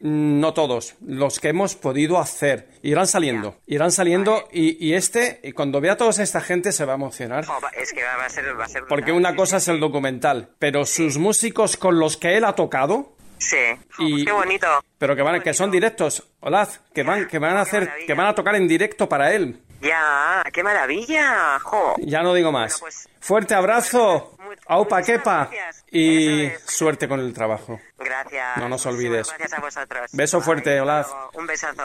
Mm, 0.01 0.39
no 0.39 0.53
todos, 0.53 0.95
los 1.05 1.39
que 1.39 1.49
hemos 1.49 1.75
podido 1.75 2.19
hacer. 2.19 2.69
Irán 2.81 3.07
saliendo, 3.07 3.57
irán 3.67 3.91
saliendo 3.91 4.47
y, 4.51 4.85
y, 4.85 4.93
este, 4.93 5.39
y 5.43 5.51
cuando 5.51 5.81
vea 5.81 5.93
a 5.93 5.97
toda 5.97 6.11
esta 6.23 6.41
gente 6.41 6.71
se 6.71 6.85
va 6.85 6.93
a 6.93 6.95
emocionar. 6.95 7.45
es 7.77 7.93
que 7.93 8.03
va 8.03 8.25
a 8.25 8.29
ser, 8.29 8.59
va 8.59 8.65
a 8.65 8.69
ser 8.69 8.83
Porque 8.87 9.11
una 9.11 9.35
cosa 9.35 9.57
es 9.57 9.67
el 9.67 9.79
documental, 9.79 10.49
pero 10.59 10.85
sus 10.85 11.17
músicos 11.17 11.77
con 11.77 11.99
los 11.99 12.17
que 12.17 12.37
él 12.37 12.45
ha 12.45 12.53
tocado. 12.53 13.15
Sí, 13.39 13.57
y, 13.99 14.25
qué 14.25 14.31
bonito. 14.31 14.67
Pero 14.97 15.15
que 15.15 15.21
van, 15.21 15.41
que 15.41 15.53
son 15.53 15.71
directos, 15.71 16.23
Olaz, 16.41 16.81
que 16.93 17.03
van, 17.03 17.27
que 17.27 17.39
van 17.39 17.57
a 17.57 17.61
hacer, 17.61 17.89
que 18.05 18.13
van 18.13 18.27
a 18.27 18.35
tocar 18.35 18.55
en 18.55 18.67
directo 18.67 19.09
para 19.09 19.33
él. 19.33 19.59
Ya, 19.81 20.43
qué 20.51 20.61
maravilla. 20.61 21.57
Ya 21.99 22.21
no 22.21 22.33
digo 22.33 22.51
más. 22.51 22.79
Pues, 22.79 23.07
Fuerte 23.19 23.55
abrazo. 23.55 24.35
Aupa 24.67 25.01
Kepa 25.01 25.49
y 25.91 26.49
suerte 26.65 27.07
con 27.07 27.19
el 27.19 27.33
trabajo. 27.33 27.79
Gracias. 27.97 28.57
No 28.57 28.69
nos 28.69 28.85
olvides. 28.85 29.27
Gracias 29.27 29.53
a 29.53 29.61
vosotros. 29.61 30.11
Beso 30.13 30.41
fuerte, 30.41 30.79
Olaz. 30.79 31.07
Un 31.33 31.47
besazo. 31.47 31.83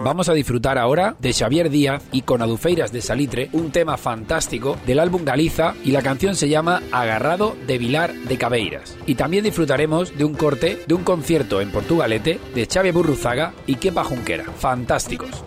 Vamos 0.00 0.28
a 0.28 0.32
disfrutar 0.32 0.78
ahora 0.78 1.16
de 1.18 1.32
Xavier 1.32 1.70
Díaz 1.70 2.02
y 2.12 2.22
con 2.22 2.42
Adufeiras 2.42 2.92
de 2.92 3.02
Salitre, 3.02 3.48
un 3.52 3.72
tema 3.72 3.96
fantástico 3.96 4.76
del 4.86 4.98
álbum 4.98 5.24
Galiza 5.24 5.74
y 5.84 5.92
la 5.92 6.02
canción 6.02 6.36
se 6.36 6.48
llama 6.48 6.82
Agarrado 6.92 7.56
de 7.66 7.78
Vilar 7.78 8.12
de 8.12 8.38
Cabeiras. 8.38 8.96
Y 9.06 9.14
también 9.14 9.44
disfrutaremos 9.44 10.16
de 10.16 10.24
un 10.24 10.34
corte 10.34 10.82
de 10.86 10.94
un 10.94 11.04
concierto 11.04 11.60
en 11.60 11.70
Portugalete 11.70 12.40
de 12.54 12.66
Xavier 12.66 12.94
Burruzaga 12.94 13.52
y 13.66 13.76
Kepa 13.76 14.04
Junquera. 14.04 14.44
Fantásticos. 14.44 15.44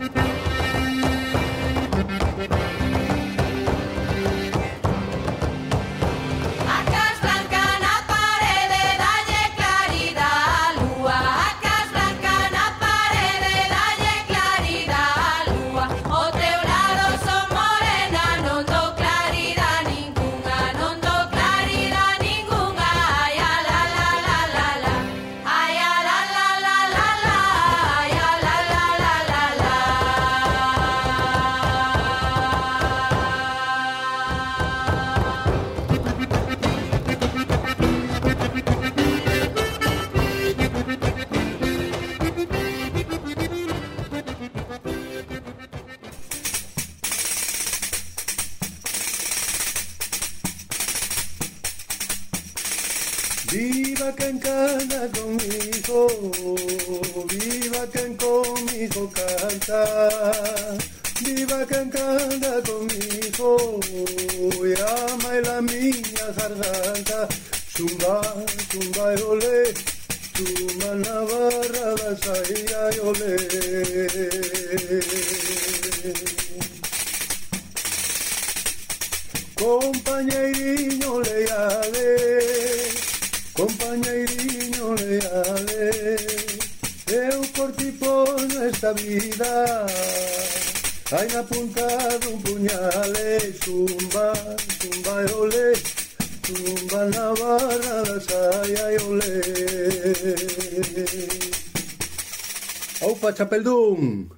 Chapeldún! 103.40 104.34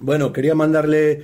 Bueno, 0.00 0.32
quería 0.32 0.56
mandarle 0.56 1.22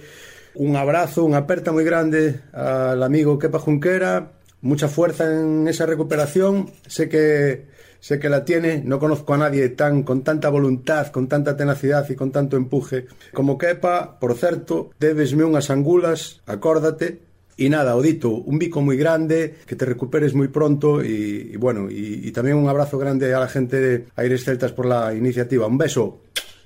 un 0.55 0.77
abrazo, 0.77 1.25
una 1.25 1.39
aperta 1.39 1.73
muy 1.73 1.83
grande 1.83 2.43
al 2.53 3.03
amigo 3.03 3.41
Kepa 3.41 3.59
Junquera, 3.59 4.31
mucha 4.61 4.87
fuerza 4.87 5.25
en 5.25 5.67
esa 5.67 5.85
recuperación, 5.87 6.71
sé 6.87 7.09
que 7.09 7.67
sé 7.99 8.21
que 8.21 8.29
la 8.29 8.45
tiene, 8.45 8.85
no 8.85 9.01
conozco 9.01 9.35
a 9.35 9.39
nadie 9.39 9.71
tan 9.71 10.05
con 10.05 10.23
tanta 10.23 10.49
voluntad, 10.49 11.09
con 11.09 11.27
tanta 11.27 11.57
tenacidad 11.57 12.09
y 12.09 12.15
con 12.15 12.31
tanto 12.31 12.57
empuje 12.57 13.09
como 13.35 13.59
Kepa, 13.59 14.21
por 14.21 14.37
cierto, 14.37 14.93
debesme 15.01 15.43
unhas 15.43 15.71
angulas, 15.71 16.41
acórdate, 16.47 17.19
y 17.61 17.69
nada, 17.69 17.95
Odito, 17.95 18.31
un 18.31 18.59
bico 18.59 18.81
muy 18.81 18.97
grande, 18.97 19.57
que 19.67 19.77
te 19.77 19.85
recuperes 19.85 20.33
muy 20.33 20.49
pronto 20.49 21.05
y, 21.05 21.51
y 21.53 21.57
bueno, 21.57 21.91
y, 21.91 22.21
y 22.25 22.33
también 22.33 22.57
un 22.57 22.71
abrazo 22.71 22.97
grande 22.97 23.35
a 23.35 23.41
la 23.41 23.49
gente 23.49 23.79
de 23.79 24.07
Aires 24.17 24.45
Celtas 24.45 24.73
por 24.73 24.87
la 24.87 25.13
iniciativa. 25.13 25.67
Un 25.67 25.77
beso. 25.77 26.21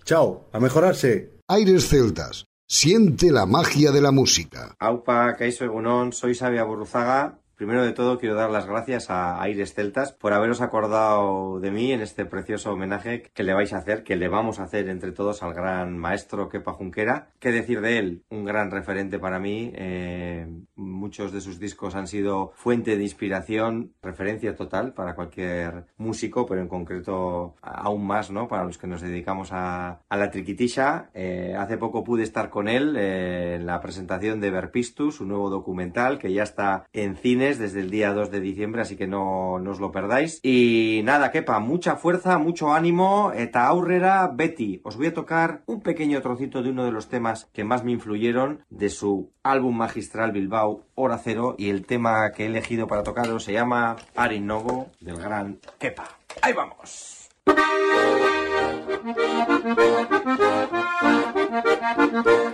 Chao, 0.05 0.51
a 0.53 0.61
mejorarse. 0.61 1.33
Aires 1.49 1.89
Celtas. 1.89 2.45
Siente 2.69 3.31
la 3.31 3.47
magia 3.47 3.91
de 3.91 4.03
la 4.03 4.11
música. 4.11 4.75
Aupa, 4.79 5.35
Kaiso 5.35 5.65
Egunon, 5.65 6.13
soy 6.13 6.35
Sabia 6.35 6.65
Burruzaga. 6.65 7.39
Primero 7.57 7.85
de 7.85 7.93
todo 7.93 8.19
quiero 8.19 8.35
dar 8.35 8.51
las 8.51 8.67
gracias 8.67 9.11
a 9.11 9.41
Aires 9.41 9.75
Celtas 9.75 10.11
por 10.11 10.33
haberos 10.33 10.61
acordado 10.61 11.61
de 11.61 11.71
mí 11.71 11.93
en 11.93 12.01
este 12.01 12.25
precioso 12.25 12.73
homenaje 12.73 13.31
que 13.33 13.45
le 13.45 13.55
vais 13.55 13.73
a 13.73 13.79
hacer, 13.79 14.03
que 14.03 14.17
le 14.17 14.27
vamos 14.27 14.59
a 14.59 14.65
hacer 14.65 14.89
entre 14.89 15.13
todos 15.13 15.45
al 15.45 15.55
gran 15.55 15.97
maestro 15.97 16.49
Kepa 16.49 16.73
Junquera. 16.73 17.29
¿Qué 17.39 17.53
decir 17.53 17.81
de 17.81 17.99
él? 17.99 18.25
Un 18.29 18.45
gran 18.45 18.73
referente 18.73 19.21
para 19.21 19.39
mí. 19.39 19.71
Eh, 19.77 20.49
muchos 20.75 21.31
de 21.31 21.41
sus 21.41 21.61
discos 21.61 21.95
han 21.95 22.09
sido 22.09 22.51
fuente 22.57 22.97
de 22.97 23.05
inspiración, 23.05 23.93
referencia 24.03 24.57
total 24.57 24.93
para 24.93 25.15
cualquier 25.15 25.85
músico, 25.97 26.47
pero 26.47 26.61
en 26.61 26.69
concreto 26.69 27.55
aún 27.63 28.05
más, 28.05 28.33
¿no? 28.33 28.49
Para 28.49 28.65
los 28.65 28.79
que 28.79 28.89
nos 28.89 29.01
dedicamos 29.01 29.51
a, 29.53 30.01
la 30.11 30.31
triquitisha. 30.33 31.11
Eh, 31.15 31.55
hace 31.57 31.79
poco 31.79 32.03
pude 32.03 32.25
estar 32.25 32.51
con 32.51 32.67
él 32.67 32.97
eh, 32.97 33.55
en 33.57 33.67
la 33.67 33.81
presentación 33.81 34.41
de 34.41 34.51
Verpistus, 34.51 35.21
un 35.21 35.29
nuevo 35.29 35.51
documental 35.51 36.19
que 36.19 36.33
ya 36.33 36.43
está 36.43 36.87
en 36.93 37.15
cine 37.15 37.44
desde 37.45 37.81
el 37.81 37.91
día 37.91 38.13
2 38.13 38.31
de 38.31 38.41
diciembre, 38.41 38.83
así 38.83 38.97
que 38.97 39.07
no, 39.07 39.55
os 39.55 39.81
lo 39.81 39.93
perdáis. 39.93 40.41
Y 40.43 41.03
nada, 41.05 41.31
quepa, 41.31 41.59
mucha 41.61 41.97
fuerza, 41.97 42.39
mucho 42.39 42.73
ánimo, 42.73 43.33
eta 43.35 43.67
aurrera, 43.67 44.31
Betty. 44.33 44.81
Os 44.83 44.97
voy 44.97 45.09
a 45.09 45.15
tocar 45.15 45.63
un 45.67 45.83
pequeño 45.83 46.21
trocito 46.23 46.63
de 46.63 46.71
uno 46.71 46.85
de 46.85 46.93
los 46.93 47.09
temas 47.09 47.51
que 47.53 47.65
más 47.65 47.85
me 47.85 47.93
influyeron 47.93 48.65
de 48.71 48.89
su 48.89 49.31
álbum 49.43 49.77
magistral 49.77 50.33
Bilbao, 50.33 50.85
Hora 50.95 51.19
Cero, 51.19 51.55
y 51.59 51.69
el 51.69 51.87
tema 51.87 52.33
que 52.33 52.45
he 52.45 52.47
elegido 52.47 52.87
para 52.87 53.03
tocaros 53.03 53.45
se 53.45 53.53
llama 53.53 53.97
Arin 54.15 54.47
Novo, 54.47 54.91
del 55.01 55.17
gran 55.17 55.59
Kepa. 55.79 56.09
¡Ahí 56.41 56.55
vamos! 56.55 57.29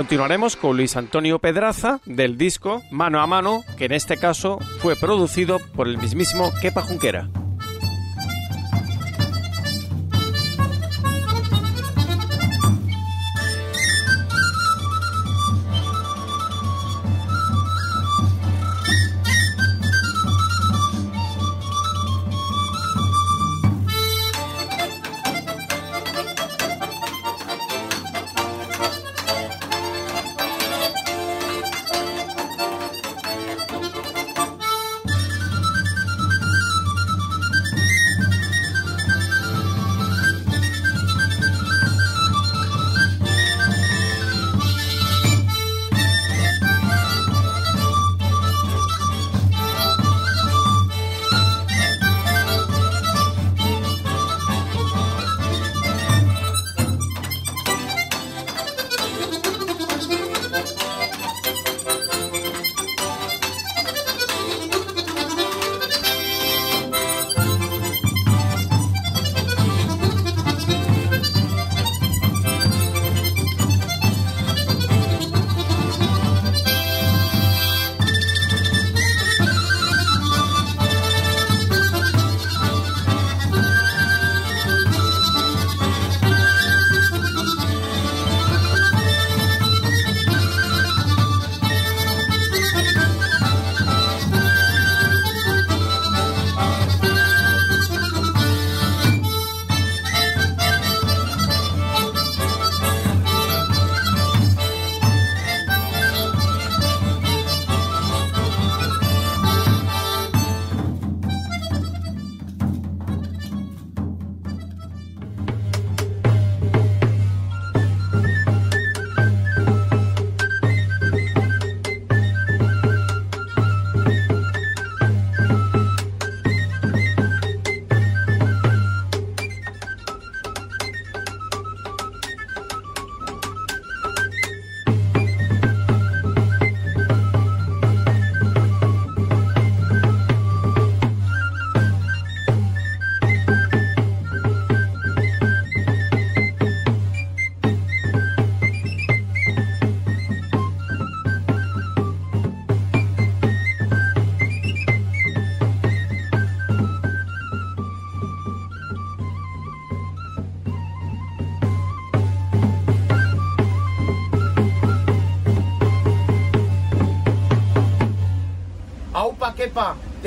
Continuaremos 0.00 0.56
con 0.56 0.78
Luis 0.78 0.96
Antonio 0.96 1.40
Pedraza 1.40 2.00
del 2.06 2.38
disco 2.38 2.80
Mano 2.90 3.20
a 3.20 3.26
Mano, 3.26 3.64
que 3.76 3.84
en 3.84 3.92
este 3.92 4.16
caso 4.16 4.58
fue 4.78 4.96
producido 4.96 5.58
por 5.74 5.88
el 5.88 5.98
mismísimo 5.98 6.54
Kepa 6.62 6.80
Junquera. 6.80 7.28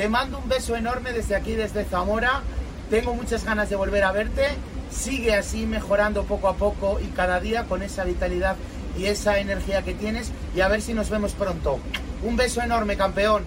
Te 0.04 0.10
mando 0.10 0.36
un 0.36 0.50
beso 0.50 0.76
enorme 0.76 1.14
desde 1.14 1.34
aquí, 1.34 1.52
desde 1.52 1.82
Zamora. 1.82 2.42
Tengo 2.90 3.14
muchas 3.14 3.42
ganas 3.42 3.70
de 3.70 3.76
volver 3.76 4.04
a 4.04 4.12
verte. 4.12 4.48
Sigue 4.90 5.32
así 5.32 5.64
mejorando 5.64 6.24
poco 6.24 6.48
a 6.48 6.56
poco 6.56 7.00
y 7.00 7.06
cada 7.06 7.40
día 7.40 7.64
con 7.64 7.82
esa 7.82 8.04
vitalidad 8.04 8.56
y 8.98 9.06
esa 9.06 9.38
energía 9.38 9.80
que 9.80 9.94
tienes 9.94 10.30
y 10.54 10.60
a 10.60 10.68
ver 10.68 10.82
si 10.82 10.92
nos 10.92 11.08
vemos 11.08 11.32
pronto. 11.32 11.78
Un 12.22 12.36
beso 12.36 12.60
enorme, 12.60 12.98
campeón. 12.98 13.44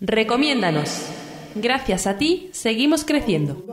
Recomiéndanos. 0.00 1.02
Gracias 1.56 2.06
a 2.06 2.16
ti, 2.16 2.50
seguimos 2.52 3.04
creciendo. 3.04 3.64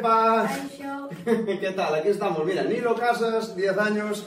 ¿Qué 1.24 1.72
tal? 1.76 1.94
Aquí 1.94 2.08
estamos. 2.08 2.44
Mira, 2.46 2.64
Nilo 2.64 2.94
Casas, 2.94 3.54
10 3.54 3.78
años, 3.78 4.26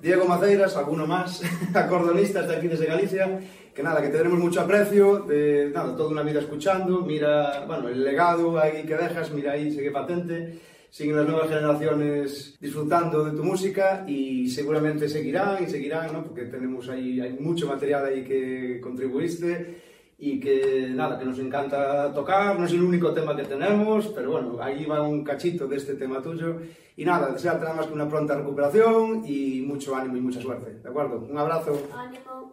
Diego 0.00 0.24
Maceiras, 0.24 0.76
alguno 0.76 1.06
más, 1.06 1.42
acordonistas 1.74 2.48
de 2.48 2.56
aquí 2.56 2.68
desde 2.68 2.86
Galicia, 2.86 3.40
que 3.74 3.82
nada, 3.82 4.00
que 4.00 4.08
tenemos 4.08 4.38
mucho 4.38 4.62
aprecio, 4.62 5.20
de 5.20 5.70
nada, 5.74 5.94
toda 5.94 6.10
una 6.10 6.22
vida 6.22 6.40
escuchando, 6.40 7.02
mira, 7.02 7.64
bueno, 7.66 7.88
el 7.88 8.02
legado 8.02 8.58
ahí 8.58 8.84
que 8.84 8.96
dejas, 8.96 9.30
mira 9.30 9.52
ahí, 9.52 9.70
sigue 9.70 9.90
patente, 9.90 10.58
siguen 10.88 11.16
las 11.16 11.28
nuevas 11.28 11.48
generaciones 11.48 12.56
disfrutando 12.58 13.24
de 13.24 13.36
tu 13.36 13.44
música 13.44 14.04
y 14.08 14.48
seguramente 14.48 15.06
seguirán 15.08 15.62
y 15.62 15.68
seguirán, 15.68 16.14
¿no? 16.14 16.24
Porque 16.24 16.44
tenemos 16.46 16.88
ahí, 16.88 17.20
hay 17.20 17.34
mucho 17.34 17.66
material 17.66 18.06
ahí 18.06 18.24
que 18.24 18.80
contribuiste 18.82 19.89
y 20.20 20.38
que 20.38 20.90
nada, 20.94 21.18
que 21.18 21.24
nos 21.24 21.38
encanta 21.38 22.12
tocar, 22.12 22.58
no 22.58 22.66
es 22.66 22.72
el 22.72 22.82
único 22.82 23.12
tema 23.12 23.34
que 23.34 23.44
tenemos, 23.44 24.08
pero 24.08 24.32
bueno, 24.32 24.58
ahí 24.60 24.84
va 24.84 25.00
un 25.00 25.24
cachito 25.24 25.66
de 25.66 25.76
este 25.76 25.94
tema 25.94 26.20
tuyo 26.20 26.58
y 27.00 27.04
nada, 27.06 27.28
desearte 27.28 27.64
nada 27.64 27.76
más 27.76 27.86
que 27.86 27.94
una 27.94 28.06
pronta 28.06 28.34
recuperación 28.34 29.22
y 29.24 29.62
mucho 29.62 29.96
ánimo 29.96 30.18
y 30.18 30.20
mucha 30.20 30.38
suerte, 30.38 30.80
¿de 30.82 30.86
acuerdo? 30.86 31.26
Un 31.30 31.38
abrazo. 31.38 31.72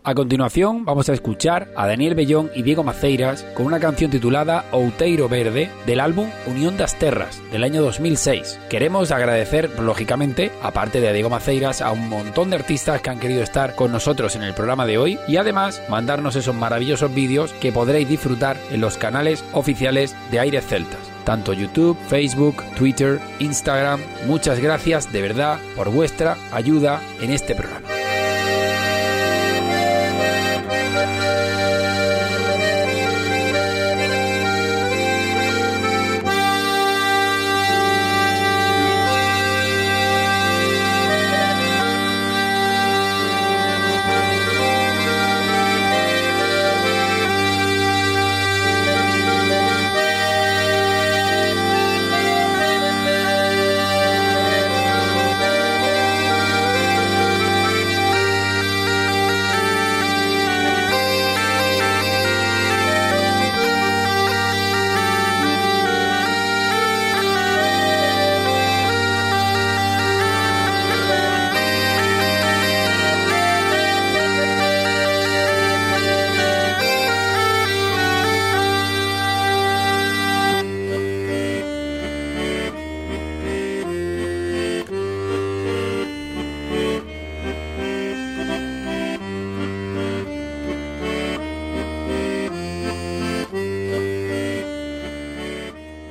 A 0.06 0.16
continuación 0.16 0.86
vamos 0.86 1.10
a 1.10 1.14
escuchar 1.14 1.68
a 1.76 1.86
Daniel 1.86 2.16
Bellón 2.16 2.50
y 2.56 2.62
Diego 2.62 2.82
Maceiras 2.82 3.44
con 3.56 3.66
una 3.66 3.82
canción 3.82 4.10
titulada 4.10 4.64
Outeiro 4.72 5.28
Verde 5.28 5.70
del 5.86 6.00
álbum 6.00 6.30
Unión 6.46 6.78
das 6.78 6.98
Terras 6.98 7.42
del 7.52 7.66
año 7.66 7.82
2006. 7.82 8.58
Queremos 8.70 9.12
agradecer, 9.12 9.70
lógicamente, 9.82 10.50
aparte 10.64 11.02
de 11.02 11.10
a 11.10 11.12
Diego 11.12 11.30
Maceiras, 11.30 11.82
a 11.82 11.92
un 11.92 12.08
montón 12.08 12.50
de 12.50 12.56
artistas 12.56 13.02
que 13.02 13.10
han 13.10 13.20
querido 13.20 13.44
estar 13.44 13.76
con 13.76 13.92
nosotros 13.92 14.38
en 14.38 14.44
el 14.44 14.54
programa 14.54 14.86
de 14.86 14.98
hoy 14.98 15.20
y 15.28 15.36
además 15.36 15.84
mandarnos 15.90 16.38
esos 16.38 16.56
maravillosos 16.56 17.14
vídeos 17.14 17.52
que 17.60 17.74
podréis 17.74 18.08
disfrutar 18.08 18.56
en 18.72 18.80
los 18.80 18.98
canales 18.98 19.44
oficiales 19.52 20.16
de 20.32 20.40
Aires 20.40 20.66
Celtas 20.66 21.17
tanto 21.28 21.52
YouTube, 21.52 21.98
Facebook, 22.08 22.64
Twitter, 22.78 23.20
Instagram. 23.40 24.00
Muchas 24.28 24.62
gracias 24.62 25.12
de 25.12 25.22
verdad 25.22 25.60
por 25.76 25.92
vuestra 25.92 26.38
ayuda 26.54 27.02
en 27.20 27.32
este 27.32 27.54
programa. 27.54 27.97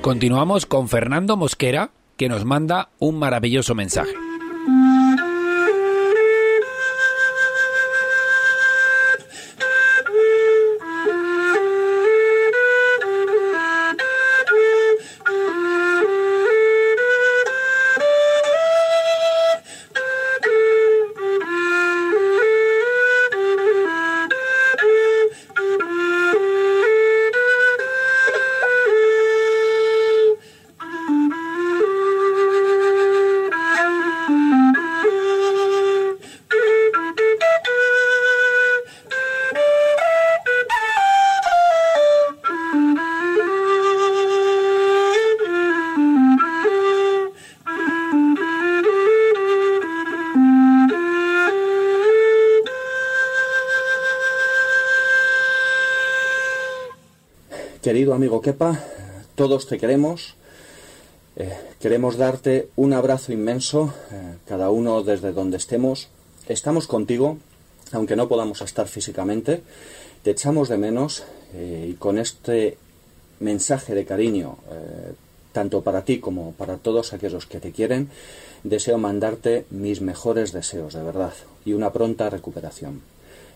Continuamos 0.07 0.65
con 0.65 0.87
Fernando 0.87 1.35
Mosquera, 1.35 1.89
que 2.15 2.29
nos 2.29 2.45
manda 2.45 2.91
un 2.97 3.19
maravilloso 3.19 3.75
mensaje. 3.75 4.26
Amigo 58.27 58.41
Kepa, 58.41 58.83
todos 59.35 59.67
te 59.67 59.77
queremos. 59.77 60.35
Eh, 61.37 61.49
queremos 61.79 62.17
darte 62.17 62.67
un 62.75 62.91
abrazo 62.91 63.31
inmenso, 63.31 63.93
eh, 64.11 64.35
cada 64.45 64.69
uno 64.69 65.01
desde 65.01 65.31
donde 65.31 65.55
estemos. 65.55 66.09
Estamos 66.49 66.87
contigo, 66.87 67.37
aunque 67.93 68.17
no 68.17 68.27
podamos 68.27 68.59
estar 68.59 68.89
físicamente. 68.89 69.63
Te 70.23 70.31
echamos 70.31 70.67
de 70.67 70.77
menos 70.77 71.23
eh, 71.53 71.87
y 71.91 71.93
con 71.93 72.17
este 72.17 72.77
mensaje 73.39 73.95
de 73.95 74.03
cariño, 74.03 74.57
tanto 75.53 75.81
para 75.81 76.03
ti 76.03 76.19
como 76.19 76.51
para 76.51 76.75
todos 76.75 77.13
aquellos 77.13 77.45
que 77.45 77.61
te 77.61 77.71
quieren, 77.71 78.09
deseo 78.65 78.97
mandarte 78.97 79.65
mis 79.69 80.01
mejores 80.01 80.51
deseos, 80.51 80.95
de 80.95 81.03
verdad, 81.03 81.33
y 81.63 81.71
una 81.71 81.93
pronta 81.93 82.29
recuperación. 82.29 83.03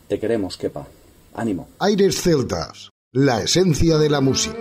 Te 0.07 0.17
queremos, 0.17 0.55
Kepa. 0.55 0.88
Ánimo. 1.34 1.67
Aires 1.80 2.22
Celtas, 2.22 2.91
la 3.14 3.41
esencia 3.41 3.97
de 3.97 4.09
la 4.09 4.22
música. 4.22 4.57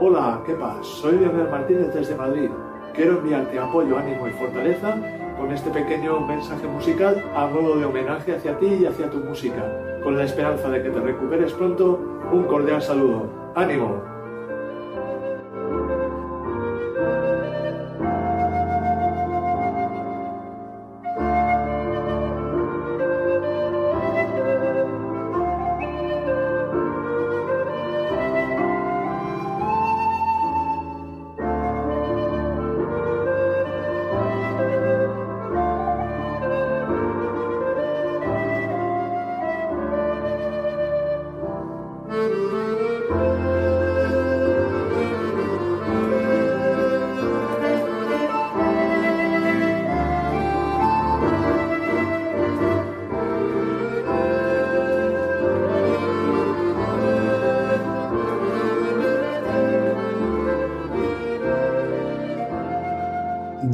Hola, 0.00 0.42
¿qué 0.46 0.54
pasa? 0.54 0.82
Soy 0.82 1.18
Leonel 1.18 1.50
Martínez 1.50 1.92
desde 1.92 2.16
Madrid. 2.16 2.48
Quiero 2.94 3.18
enviarte 3.18 3.58
apoyo, 3.58 3.98
ánimo 3.98 4.26
y 4.26 4.32
fortaleza 4.32 4.96
con 5.38 5.52
este 5.52 5.70
pequeño 5.70 6.20
mensaje 6.20 6.66
musical 6.66 7.24
a 7.34 7.46
modo 7.46 7.78
de 7.78 7.84
homenaje 7.84 8.34
hacia 8.34 8.58
ti 8.58 8.66
y 8.66 8.86
hacia 8.86 9.10
tu 9.10 9.18
música. 9.18 9.62
Con 10.02 10.16
la 10.16 10.24
esperanza 10.24 10.68
de 10.68 10.82
que 10.82 10.90
te 10.90 11.00
recuperes 11.00 11.52
pronto, 11.52 12.00
un 12.32 12.44
cordial 12.44 12.82
saludo. 12.82 13.52
¡Ánimo! 13.54 14.17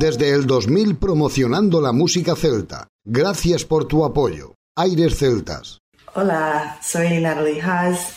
Desde 0.05 0.29
el 0.29 0.47
2000 0.47 0.99
promocionando 0.99 1.81
la 1.81 1.91
música 1.91 2.37
celta. 2.37 2.89
Gracias 3.07 3.65
por 3.65 3.89
tu 3.89 4.05
apoyo. 4.05 4.55
Aires 4.77 5.17
Celtas. 5.17 5.79
Hola, 6.15 6.79
soy 6.83 7.23
Natalie 7.23 7.63
Haas. 7.63 8.13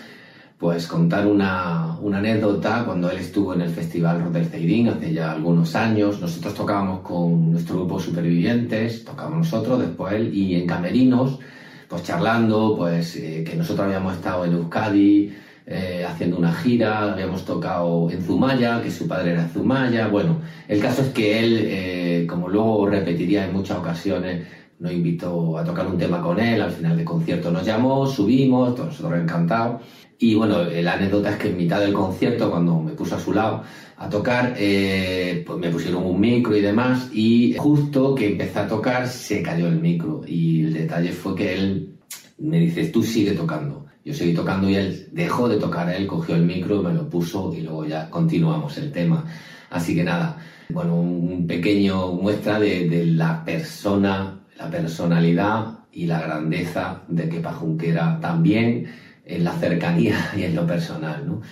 pues 0.57 0.87
contar 0.87 1.27
una, 1.27 1.99
una, 2.01 2.19
anécdota 2.19 2.85
cuando 2.85 3.11
él 3.11 3.19
estuvo 3.19 3.55
en 3.55 3.63
el 3.63 3.71
Festival 3.71 4.23
Ceirín 4.49 4.91
hace 4.91 5.13
ya 5.13 5.33
algunos 5.33 5.75
años. 5.75 6.21
Nosotros 6.21 6.55
tocábamos 6.55 7.01
con 7.01 7.51
nuestro 7.51 7.79
grupo 7.79 7.99
Supervivientes, 7.99 9.05
tocábamos 9.05 9.51
nosotros, 9.51 9.81
después 9.81 10.15
él, 10.15 10.33
y 10.33 10.55
en 10.55 10.65
Camerinos, 10.65 11.41
pues 11.89 12.05
charlando, 12.05 12.77
pues 12.79 13.17
eh, 13.17 13.43
que 13.45 13.57
nosotros 13.57 13.87
habíamos 13.87 14.15
estado 14.15 14.45
en 14.45 14.53
Euskadi, 14.53 15.35
eh, 15.71 16.03
haciendo 16.09 16.39
una 16.39 16.55
gira, 16.55 17.13
habíamos 17.13 17.45
tocado 17.45 18.11
en 18.11 18.23
Zumaya, 18.23 18.81
que 18.83 18.91
su 18.91 19.07
padre 19.07 19.33
era 19.33 19.49
Zumaya. 19.49 20.09
Bueno, 20.09 20.41
el 20.67 20.81
caso 20.81 21.03
es 21.03 21.09
que 21.09 21.41
él, 21.41 21.59
eh, 21.61 22.27
como 22.27 22.49
luego 22.49 22.87
repetiría 22.87 23.45
en 23.45 23.53
muchas 23.53 23.77
ocasiones, 23.77 24.47
nos 24.79 24.93
invitó 24.93 25.59
a 25.59 25.65
tocar 25.65 25.87
un 25.87 25.99
tema 25.99 26.23
con 26.23 26.41
él, 26.41 26.63
al 26.63 26.71
final 26.71 26.97
del 26.97 27.05
concierto 27.05 27.51
nos 27.51 27.67
llamó, 27.67 28.07
subimos, 28.07 28.75
todos 28.75 28.89
nosotros 28.89 29.21
encantados. 29.21 29.83
Y 30.19 30.35
bueno, 30.35 30.65
la 30.65 30.95
anécdota 30.95 31.31
es 31.31 31.37
que 31.37 31.51
en 31.51 31.57
mitad 31.57 31.81
del 31.81 31.93
concierto, 31.93 32.51
cuando 32.51 32.81
me 32.81 32.93
puso 32.93 33.17
a 33.17 33.21
su 33.21 33.33
lado 33.33 33.63
a 33.99 34.09
tocar, 34.09 34.55
eh, 34.57 35.45
pues 35.47 35.59
me 35.59 35.69
pusieron 35.71 36.05
un 36.07 36.19
micro 36.19 36.57
y 36.57 36.61
demás, 36.61 37.11
y 37.13 37.57
justo 37.59 38.15
que 38.15 38.29
empecé 38.29 38.59
a 38.61 38.69
tocar 38.69 39.07
se 39.07 39.43
cayó 39.43 39.69
el 39.69 39.81
micro. 39.81 40.23
Y 40.27 40.65
el 40.65 40.73
detalle 40.73 41.13
fue 41.13 41.35
que 41.35 41.55
él 41.55 41.95
me 42.39 42.59
dice, 42.59 42.87
tú 42.87 43.03
sigue 43.03 43.33
tocando. 43.33 43.88
Yo 44.09 44.15
seguí 44.15 44.33
tocando 44.33 44.71
y 44.71 44.75
él 44.75 45.07
dejó 45.13 45.51
de 45.51 45.59
tocar, 45.59 45.91
él 45.91 46.07
cogió 46.07 46.35
el 46.35 46.47
micro, 46.47 46.83
me 46.83 46.95
lo 46.95 47.11
puso 47.11 47.53
y 47.55 47.61
luego 47.61 47.85
ya 47.85 48.09
continuamos 48.09 48.79
el 48.79 48.91
tema. 48.91 49.23
Así 49.69 49.95
que 49.95 50.03
nada, 50.03 50.39
bueno, 50.71 50.97
un 50.97 51.47
pequeño 51.47 52.13
muestra 52.13 52.59
de, 52.59 53.05
la 53.05 53.45
persona, 53.45 54.41
la 54.59 54.71
personalidad 54.71 55.81
y 55.93 56.07
la 56.07 56.23
grandeza 56.23 57.03
de 57.07 57.29
Kepa 57.29 57.53
Junquera 57.53 58.19
también 58.19 58.87
en 59.27 59.45
la 59.45 59.53
cercanía 59.53 60.17
y 60.39 60.45
en 60.45 60.55
lo 60.55 60.67
personal, 60.67 61.27
¿no? 61.27 61.43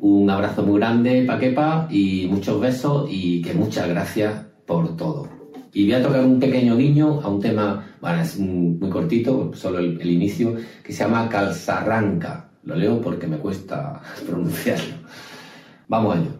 Un 0.00 0.28
abrazo 0.30 0.64
muy 0.64 0.80
grande 0.80 1.22
para 1.24 1.38
Kepa 1.38 1.86
y 1.92 2.26
muchos 2.28 2.60
besos 2.60 3.08
y 3.08 3.40
que 3.40 3.54
muchas 3.54 3.88
gracias 3.88 4.34
por 4.66 4.96
todo. 4.96 5.28
Y 5.72 5.84
voy 5.84 5.94
a 5.94 6.02
tocar 6.02 6.24
un 6.24 6.40
pequeño 6.40 6.76
guiño 6.76 7.20
a 7.22 7.28
un 7.28 7.40
tema, 7.40 7.89
bueno, 8.00 8.22
es 8.22 8.38
muy 8.38 8.90
cortito, 8.90 9.52
solo 9.54 9.78
el, 9.78 10.00
el 10.00 10.10
inicio, 10.10 10.56
que 10.82 10.92
se 10.92 11.04
llama 11.04 11.28
Calzarranca. 11.28 12.50
Lo 12.64 12.74
leo 12.74 13.00
porque 13.00 13.26
me 13.26 13.38
cuesta 13.38 14.00
pronunciarlo. 14.26 14.96
Vamos 15.88 16.16
a 16.16 16.20
ello. 16.20 16.39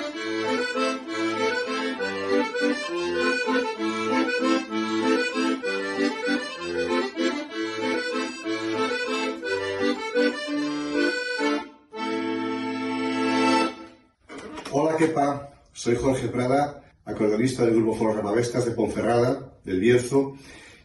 Soy 15.81 15.95
Jorge 15.95 16.27
Prada, 16.27 16.83
acordeonista 17.05 17.65
del 17.65 17.73
grupo 17.73 17.95
Foro 17.95 18.13
Ramavestas 18.13 18.65
de 18.65 18.71
Ponferrada, 18.73 19.51
del 19.65 19.79
Bierzo, 19.79 20.35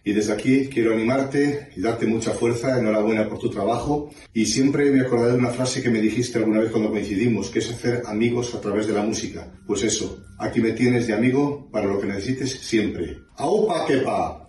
Y 0.03 0.15
desde 0.15 0.33
aquí 0.33 0.69
quiero 0.69 0.95
animarte 0.95 1.69
y 1.77 1.83
darte 1.83 2.07
mucha 2.07 2.31
fuerza, 2.31 2.79
enhorabuena 2.79 3.29
por 3.29 3.39
tu 3.39 3.51
trabajo. 3.51 4.09
Y 4.33 4.47
siempre 4.47 4.91
me 4.91 5.03
acordaré 5.03 5.33
de 5.33 5.39
una 5.39 5.51
frase 5.51 5.83
que 5.83 5.91
me 5.91 6.01
dijiste 6.01 6.39
alguna 6.39 6.61
vez 6.61 6.71
cuando 6.71 6.91
coincidimos, 6.91 7.51
que 7.51 7.59
es 7.59 7.71
hacer 7.71 8.05
amigos 8.07 8.55
a 8.55 8.61
través 8.63 8.87
de 8.87 8.95
la 8.95 9.03
música. 9.03 9.53
Pues 9.67 9.83
eso, 9.83 10.25
aquí 10.39 10.63
me 10.63 10.73
tienes 10.73 11.07
de 11.07 11.13
amigo 11.13 11.69
para 11.71 11.85
lo 11.85 12.01
que 12.01 12.07
necesites 12.07 12.53
siempre. 12.53 13.19
¡Aupa 13.37 13.85
quepa! 13.85 14.46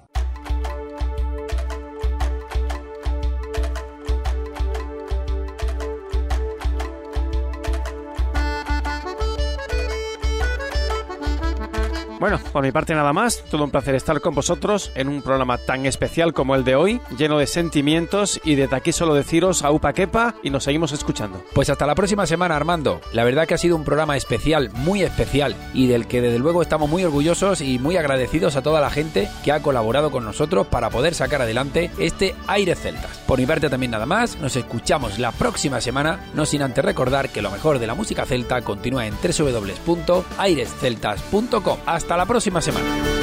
Bueno, 12.29 12.43
por 12.51 12.61
mi 12.61 12.73
parte 12.73 12.93
nada 12.93 13.13
más, 13.13 13.41
todo 13.49 13.63
un 13.63 13.71
placer 13.71 13.95
estar 13.95 14.19
con 14.19 14.35
vosotros 14.35 14.91
en 14.95 15.07
un 15.07 15.21
programa 15.21 15.57
tan 15.57 15.85
especial 15.85 16.33
como 16.33 16.55
el 16.55 16.65
de 16.65 16.75
hoy, 16.75 16.99
lleno 17.17 17.37
de 17.37 17.47
sentimientos 17.47 18.41
y 18.43 18.55
desde 18.55 18.75
aquí 18.75 18.91
solo 18.91 19.13
deciros 19.13 19.63
a 19.63 19.71
Upa 19.71 19.93
Kepa 19.93 20.35
y 20.43 20.49
nos 20.49 20.65
seguimos 20.65 20.91
escuchando. 20.91 21.41
Pues 21.53 21.69
hasta 21.69 21.87
la 21.87 21.95
próxima 21.95 22.27
semana 22.27 22.57
Armando, 22.57 22.99
la 23.13 23.23
verdad 23.23 23.47
que 23.47 23.53
ha 23.53 23.57
sido 23.57 23.77
un 23.77 23.85
programa 23.85 24.17
especial, 24.17 24.71
muy 24.73 25.03
especial 25.03 25.55
y 25.73 25.87
del 25.87 26.05
que 26.05 26.19
desde 26.19 26.37
luego 26.37 26.61
estamos 26.61 26.89
muy 26.89 27.05
orgullosos 27.05 27.61
y 27.61 27.79
muy 27.79 27.95
agradecidos 27.95 28.57
a 28.57 28.61
toda 28.61 28.81
la 28.81 28.89
gente 28.89 29.29
que 29.45 29.53
ha 29.53 29.61
colaborado 29.61 30.11
con 30.11 30.25
nosotros 30.25 30.67
para 30.67 30.89
poder 30.89 31.13
sacar 31.13 31.41
adelante 31.41 31.91
este 31.97 32.35
Aire 32.47 32.75
Celtas. 32.75 33.19
Por 33.19 33.39
mi 33.39 33.45
parte 33.45 33.69
también 33.69 33.91
nada 33.91 34.05
más, 34.05 34.37
nos 34.41 34.57
escuchamos 34.57 35.17
la 35.17 35.31
próxima 35.31 35.79
semana, 35.79 36.25
no 36.33 36.45
sin 36.45 36.61
antes 36.61 36.83
recordar 36.83 37.29
que 37.29 37.41
lo 37.41 37.51
mejor 37.51 37.79
de 37.79 37.87
la 37.87 37.95
música 37.95 38.25
celta 38.25 38.61
continúa 38.63 39.07
en 39.07 39.13
www.airesceltas.com. 39.13 41.77
Hasta 41.85 42.16
la 42.17 42.25
próxima 42.25 42.61
semana. 42.61 43.17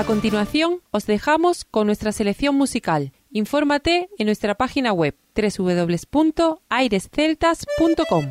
A 0.00 0.04
continuación, 0.04 0.80
os 0.92 1.04
dejamos 1.04 1.66
con 1.66 1.86
nuestra 1.86 2.12
selección 2.12 2.54
musical. 2.54 3.12
Infórmate 3.32 4.08
en 4.16 4.26
nuestra 4.26 4.54
página 4.54 4.94
web 4.94 5.14
www.airesceltas.com. 5.34 8.30